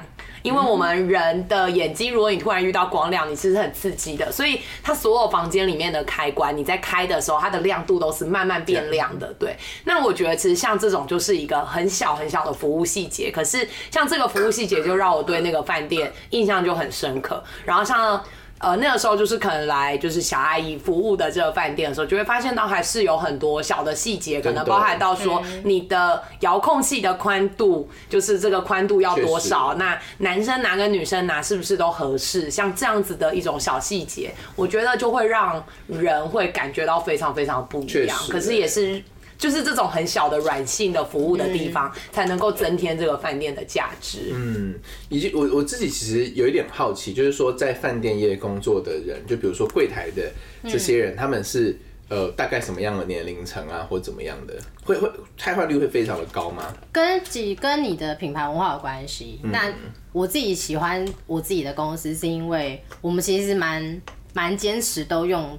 [0.49, 4.33] 因为我们人的眼睛，如果你突然遇到光亮，你其实很刺激的。
[4.33, 9.31] 所以它所有房间里面的开关，你在开的时候，它的亮度都是慢慢变亮的。
[9.35, 17.45] 对，那我觉得其实像这种就是一个很小很小的服务细节，可是像这个服务细节就让我对那个饭店印象就很深刻。
[17.67, 18.19] 然后像。
[18.59, 32.51] 呃，那个时候就是可能来就是小阿姨服务的这个饭店的时候，就会发现到还是有很多小的细节，可能包含到说你的遥控器的宽度，就是这个宽度要多少，那男生拿跟女生拿是不是都合适？
[32.51, 38.19] 像这样子的一种小细节，我觉得就会让人会感觉到非常非常不一样。
[38.29, 39.03] 可是也是。
[39.39, 44.33] 就是这种很小的软性的服务的地方，才能够增添这个饭店的价值。
[44.35, 44.75] 嗯，
[45.09, 50.29] 以及我我自己其实有一点好奇，就是说在饭店业工作的人，就比如说柜台的
[50.65, 51.79] 这些人，他们是
[52.09, 54.59] 呃大概什么样的年龄层啊，或怎么样的？
[54.83, 56.75] 会会汰换率会非常的高吗？
[56.91, 59.39] 跟几跟你的品牌文化有关系。
[59.45, 59.73] 那
[60.13, 65.57] 我自己喜欢我自己的公司，是因为我们其实蛮蛮坚持都用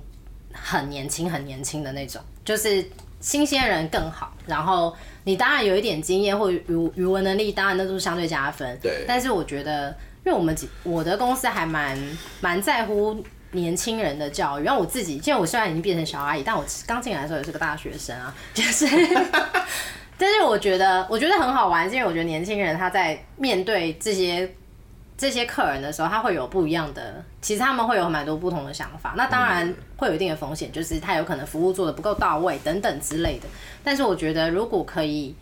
[0.52, 2.84] 很年轻很年轻的那种，就是。
[3.20, 4.96] 新鲜人更好，然后
[5.26, 6.64] 你当然有一点经验或语
[6.96, 8.78] 语文能力，当然那都是相对加分。
[8.82, 9.04] 对。
[9.08, 9.90] 但是我觉得，
[10.26, 11.98] 因为我们我的公司还蛮
[12.40, 14.64] 蛮在乎年轻人的教育。
[14.64, 18.86] 然后我自己，现在我虽然已经变成小阿姨，但我刚进来的时候也是个大学生啊， 就是。
[20.18, 24.50] 但是我觉得，我觉得很好玩，是因为我觉得年轻人他在面对这些。
[25.20, 29.16] 这些客人的时候，他会有不一样的，其实他们会有蛮多不同的想法。
[29.18, 33.46] 那当然会有一定的风险，就是他有可能服务做的不够到位等等之类的。
[33.84, 35.36] 但是我觉得，如果可以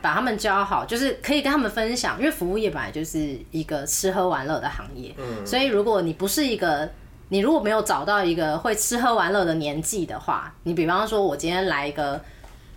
[0.00, 5.14] 把他们教好，就是可以跟他们分享，因为服务业本来就是一个吃喝玩乐的行业。
[5.18, 5.46] 嗯。
[5.46, 6.88] 所以如果你不是一个，
[7.28, 12.18] 你如果没有找到一个会吃喝玩乐的年纪的话，你比方说，我今天来一个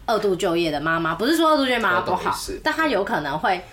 [0.05, 3.63] 二度就业的妈妈，不是说二度就业妈妈不好，但她有可能会。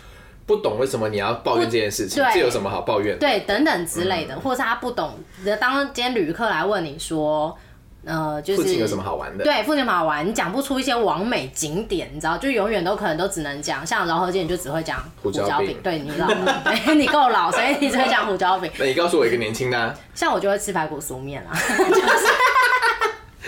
[0.47, 2.23] 不懂为什么你要抱怨这件事情？
[2.33, 3.19] 这有什么好抱怨？
[3.19, 5.15] 对，等等之类的，或者是他不懂。
[5.61, 7.57] 当今天旅客来问你说，
[8.05, 9.45] 呃，就是附近有什么好玩的？
[9.45, 15.79] 对，附近好玩，你讲不出一些完美景点，你知道，就永远都可能都只能讲，像饶河街，你就只会讲胡椒饼。
[15.83, 16.27] 对，你老，
[16.95, 18.71] 你够老，所以你只会讲胡椒饼。
[18.79, 21.55] 那你告诉我一个年轻的，像我就会吃排骨酥面啊。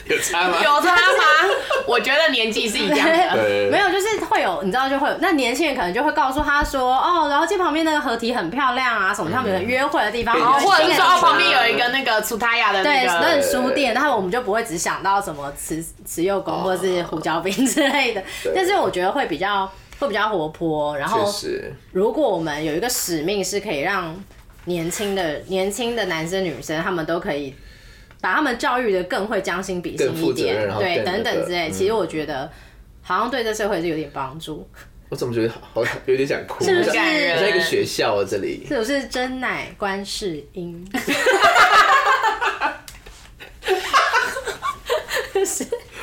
[0.08, 0.56] 有差吗？
[0.62, 1.54] 有差吗？
[1.86, 3.36] 我觉得年纪是一样的，
[3.70, 5.16] 没有，就是会有，你知道就会有。
[5.20, 18.22] 那年轻人可能就会告诉他说，哦，然后这旁边那个河堤很漂亮啊，什么他们约会的地方，或者是说哦，旁边有一个那个楚塔亚的对，那书店，然后我们就不会只想到什么慈慈幼宫或者是胡椒饼之类的。
[18.54, 20.96] 但是我觉得会比较会比较活泼。
[20.98, 21.32] 然后，
[21.92, 24.14] 如果我们有一个使命，是可以让
[24.66, 27.54] 年轻的年轻的男生女生他们都可以。
[28.24, 31.70] 把他们教育的更会将心比心一点，对，等等之类。
[31.70, 32.50] 其实我觉得
[33.02, 34.66] 好像对这社会是有点帮助。
[35.10, 36.64] 我怎么觉得好有点想哭？
[36.64, 36.90] 是不是？
[36.90, 40.82] 在一个学校啊，这里是不是真乃观世音？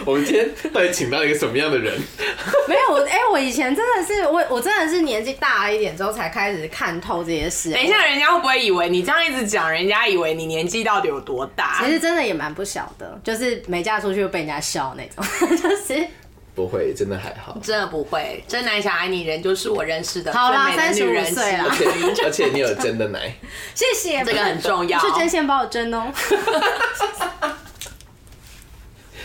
[0.06, 2.00] 我们今天到底请到一个什么样的人？
[2.68, 7.72] 没有我哎，我以前真的是我，我真的是年纪大了一点之后才开始看透这些事。
[7.72, 11.82] 等一下，人家会不会以为你这样一直讲，人家以为你年纪到底有多大？
[11.84, 15.24] 其实真的也蛮不小的，就是没嫁出去就被人家笑那种，
[15.58, 16.06] 就是。
[16.54, 18.44] 不会，真的还好，真的不会。
[18.46, 23.34] 真奶小爱你人就是我认识的好啦，三十五岁了，而且而且你有真的奶，
[23.74, 26.12] 谢谢，这个很重要，是针线帮我针哦。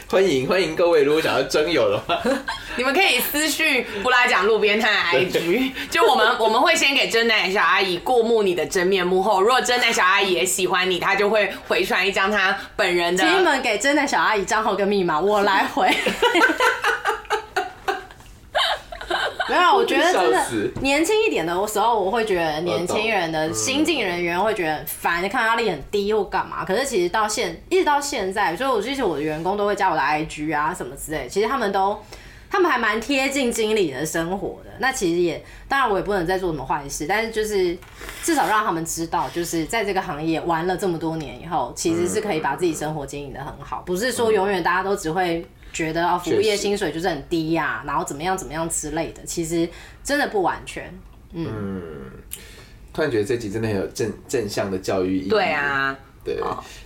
[0.08, 2.22] 欢迎欢迎各位，如果想要征友的话，
[2.76, 13.24] 你们可以私讯布拉讲路边摊 IG， 就我们我们会先给真奶小阿姨过目你的真面目后，如果真奶小阿姨也喜欢你，她就会回传一张她本人的。
[13.24, 15.92] 请你们给真奶小阿姨账号跟密码，我来回。
[19.50, 26.64] 没有，我觉得真的年轻一点的时候，我会觉得年轻人的新进人员会觉得很烦，你看压力很低或干嘛。
[26.64, 31.96] 可是其实到现一直到现在，所以我其实我的员工都会加我的 IG 啊什么之类，其实他们都
[32.50, 34.70] 他们还蛮贴近经理的生活的。
[34.78, 37.76] 那其实也当然我也不能再做什么坏事，但是就是
[38.22, 45.46] 至少让他们知道，就是在这个行业玩了这么多年以后，其实是可以把自己生活经营的很好，不是说永远大家都只会。
[45.76, 49.68] 觉得啊，服务业薪水就是很低呀，然后怎么样怎么样之类的，其实
[50.02, 50.90] 真的不完全。
[51.32, 51.46] 嗯，
[52.94, 55.28] 突然觉得这集真的很有正正向的教育意义。
[55.28, 56.40] 对啊，对。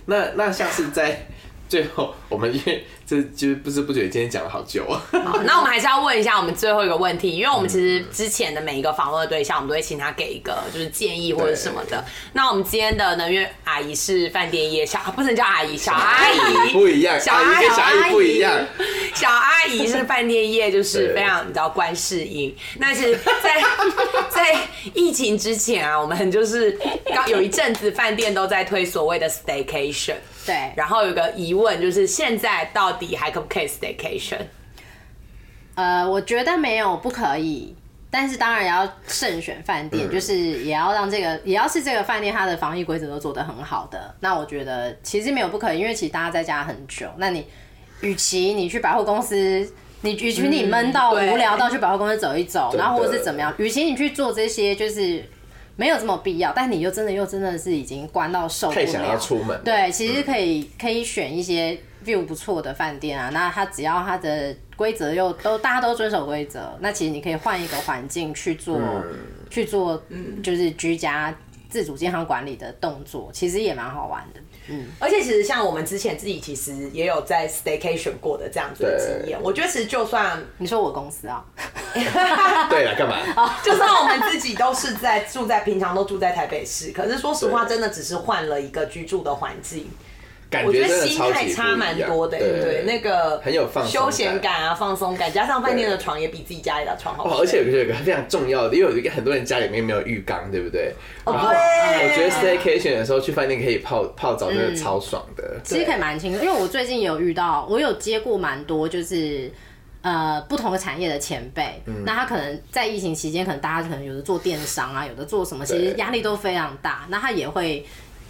[0.05, 1.25] 那那像是在。
[1.71, 5.03] 最后，我们因为这就是不知不觉今天讲了好久啊。
[5.11, 12.01] 好， 那我们还是要问一下我们最后一个问题，因为我们其实之前的每一个访问的对象，我们都会请他给一个就是建议或者什么的。
[12.31, 18.65] 那我们今天的能源阿姨是饭店业小，不能叫阿姨，小阿姨不一样，小阿姨小阿姨不一样，
[19.13, 22.55] 小阿姨是饭店业，就是非常你知道观世音。
[22.77, 23.61] 那是在
[24.31, 24.57] 在
[24.93, 26.79] 疫情之前啊，我们就是
[27.13, 30.15] 刚有一阵子饭店都在推所谓的 staycation。
[30.45, 34.39] 对，然后有个疑问就是，现在到底还可不可以 staycation？
[35.75, 37.75] 呃，我觉得没有不可以，
[38.09, 44.15] 但是当然也要慎选饭店，就是也要让这个，也要是这个饭店它的防疫规则都做得很好的。
[44.19, 47.45] 那我觉得其实没有不可以，因为其实大家在家很久，那你
[48.01, 49.71] 与其你去百货公司，
[50.01, 55.23] 你与其你闷到无聊到去百货公司走一走，然后或者是怎么样，与其你去做这些，就是。
[55.75, 59.59] 没有这么必要，但你又真的又真的是已经关到受不了，太想要出门。
[59.63, 68.79] 对，其实可以可以选一些 view 不错的饭店啊，那它只要它的规则又都大家都遵守规则，那其实你可以换一个环境去做
[69.49, 70.01] 去做，
[70.43, 71.35] 就是居家
[71.69, 74.39] 自主健康管理的动作，其实也蛮好玩的。
[74.67, 79.41] 嗯，而且其实像我们之前自己其实也有在 staycation 过的这样子的经验。
[79.41, 81.43] 我觉得其实就算你说我公司啊，
[82.69, 83.55] 对了，干嘛？
[83.63, 89.89] 就算我们自己都是在住在平常都住在台北市，可是说实话，真的只是换了一个居住的环境。
[90.49, 97.39] 感觉得心态差蛮多的，对对，那个很有放休闲感啊，放松感，加上饭店的床也比自己家里的床好。
[97.39, 100.93] 而且有一个非常重要的，因为有一个很多人家里面没有浴缸，对不对？
[101.25, 105.57] 然后我觉得 staycation 的时候去饭店可以泡泡澡，真的超爽的。
[105.63, 109.49] 其实可以蛮轻松，因为我最近也有遇到，我有接过蛮多就是
[110.01, 117.85] 呃不同的产业的前辈，那他可能在疫情期间，可能大家可能有的做电商啊，有的做什么，其实压力都非常大，那他也会。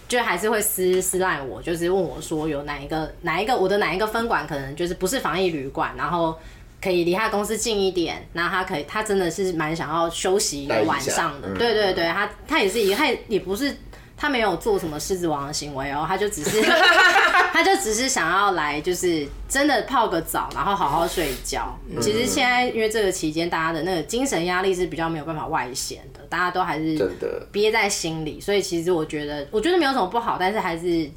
[0.07, 6.37] 就还是会私私赖我，就是问我说有哪一个哪一个我的哪一个分管可能就是不是防疫旅馆，然后
[6.81, 13.73] 可以离他公司近一点，那他可以他真的是蛮想要休息一个晚上的，对对对，他他也是一个他也不是。
[14.21, 16.61] 他没有做什么狮子王的行为哦，他就只是，
[17.51, 21.75] 他就只是想要来，就是真的泡个澡，然后好好睡觉。
[21.99, 27.11] 其实现在因为这个期间，大家的那个精神压力是比较没有办法外显的，大家都还是
[27.51, 28.39] 憋在心里。
[28.39, 31.09] 所以其实我觉得，我觉得没有什么不好，但是还是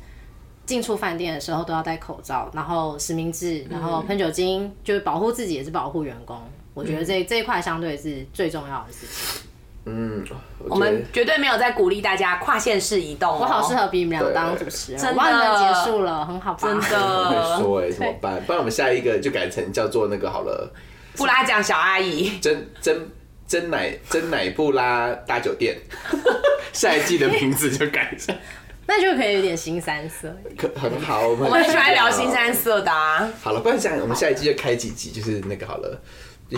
[0.65, 6.41] 进出饭店的时候都要戴口罩，然后实名制，然后喷酒精，就是保护自己也是保护员工。
[6.73, 9.51] 我觉得这这一块相对是最重要的事情。
[9.87, 10.25] 嗯，
[10.61, 13.39] 我们绝对没有在鼓励大家跨县市移动。
[13.39, 17.59] 我好适合比你们俩当主持人，真的结束了，很好，真的。
[17.59, 18.43] 说哎，怎么办？
[18.45, 20.73] 不然我们下一个就改成叫做那个好了，
[21.17, 23.11] 布拉奖小阿姨，真真
[23.47, 25.77] 真奶真奶布拉大酒店，
[26.73, 28.35] 下一季的名字就改成，
[28.89, 31.29] 那就可以有点新三色，可很好。
[31.29, 33.31] 我们很喜欢聊新三色的啊。
[33.43, 36.01] 好了，不然这样，我们下一季就开几集，就是那个好了，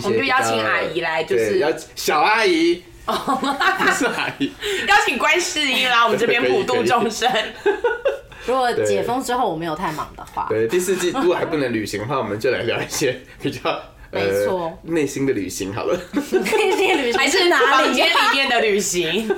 [0.01, 2.81] 我们就邀请阿姨来，就是要小阿姨。
[3.13, 4.51] 不是阿姨，
[4.87, 7.31] 邀请观世音啦，我们这边普度众生。
[8.45, 13.79] 如果解封之后我没有太忙的话，对第四季如果还不能旅行的话，我们就来聊一些比较
[14.11, 15.99] 没错内心的旅行好了。
[16.13, 17.87] 内心旅行还是哪里？
[17.87, 19.29] 房间里面的旅行。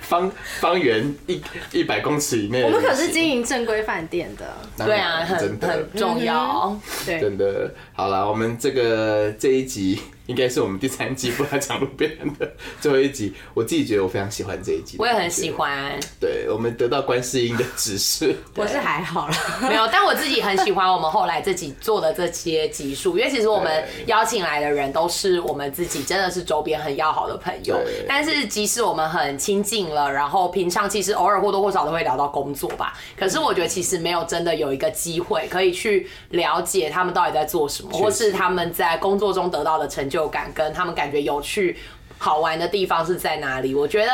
[0.00, 2.62] 方方圆一一百公尺以内。
[2.62, 6.74] 我们可是经营正规饭店的，对啊，很很重要。
[7.04, 7.70] 对，真的。
[7.92, 10.00] 好了，我们这个这一集。
[10.26, 12.50] 应该是我们第三季不来讲路边的
[12.80, 15.98] 最后一集，我自己觉得我非常喜欢这一集，我也很喜欢。
[16.20, 40.15] 对，我们得到观世音的指示， 我是还好了，没有，但我自己很喜欢我们后来自己做的这些集数，因为其实我们邀请来的人都是我们自己真的是周边很要好的朋友，但是即使我们很亲近了，然后平常其实偶尔或多或少都会聊到工作吧，可是我觉得其实没有真的有一个机会可以去了解他们到底在做什么，或是他们在工作中得到的成就。
[40.16, 41.76] 就感跟他们感觉有趣、
[42.16, 43.74] 好玩的地方是在哪里？
[43.74, 44.10] 我觉得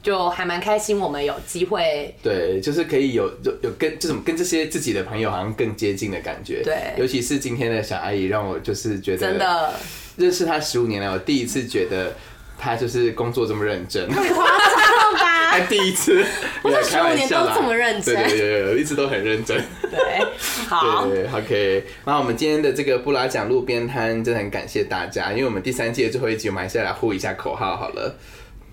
[0.00, 6.62] 就还蛮开心，我们有机会，对，就是可以有有有跟这种跟这些自己的朋友好像更接近的感觉。
[6.62, 9.74] 对，尤其是今天的小阿姨，让我就是觉得真的
[10.18, 12.14] 认识她十五年来，我第一次觉得
[12.60, 14.06] 她就是工作这么认真。
[15.50, 16.24] 还第一次，
[16.62, 19.60] 我这十五年都这么认真，对对对，一直都很认真。
[19.90, 20.24] 对，
[20.68, 21.84] 好，对，OK。
[22.04, 28.14] 那我们今天的这个布拉奖路边摊，真的很感谢大家，因为我们第三季的最后一集，我们还是要来呼一下口号好了。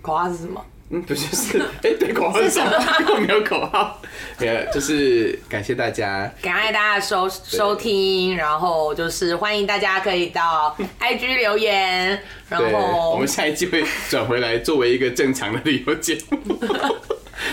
[0.00, 0.64] 口号是什么？
[0.90, 3.20] 嗯，不就是，哎，对， 口号是什么？
[3.20, 4.00] 没有口号，
[4.40, 16.58] 没有，就是感谢大家，感谢大家收收听，然后就是欢迎大家可以到 IG 留言，然后我们下一季会转回来作为一个正常的旅游节目，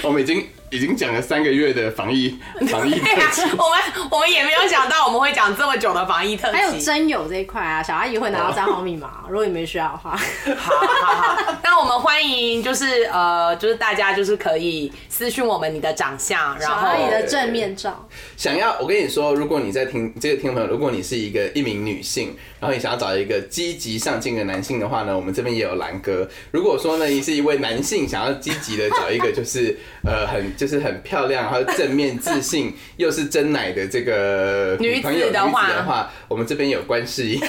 [0.02, 0.48] 我们已经。
[0.76, 6.58] 已经讲了三个月的防疫 防疫特辑，我们我们也没有想到我们会讲这么久的防疫特辑。
[6.58, 10.20] 还有真有这一块啊，小阿姨会拿到账号密码，如果你们需要的话。
[10.58, 18.06] 好好好，那我们欢迎就是呃，就是大家就是可以私讯我们你的长相，然后你的正面照。
[18.36, 26.28] 想要我跟你说，如果你在听这个听众朋友，如果你是一个一名女性，然后你想要找一个积极上进的男性的话呢，我们这边也有蓝哥。
[26.52, 30.56] 如果说呢，你是一位男性，想要积极的找一个就是呃很。
[30.58, 37.39] 就 是很漂亮，还有正面自信， 又是真奶的这个女朋友的话，我们这边有观世音，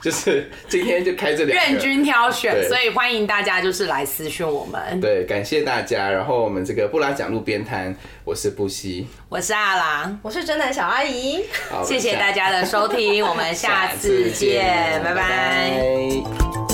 [0.00, 5.00] 就是今天就开这两任君挑选，所以欢迎大家就是来私讯我们。
[5.00, 6.10] 对，感谢大家。
[6.10, 7.94] 然后我们这个布拉讲路边摊，
[8.24, 11.44] 我是布西，我是阿郎，我是真奶小阿姨。
[11.84, 16.71] 谢谢大家的收听，我们下次见，拜拜。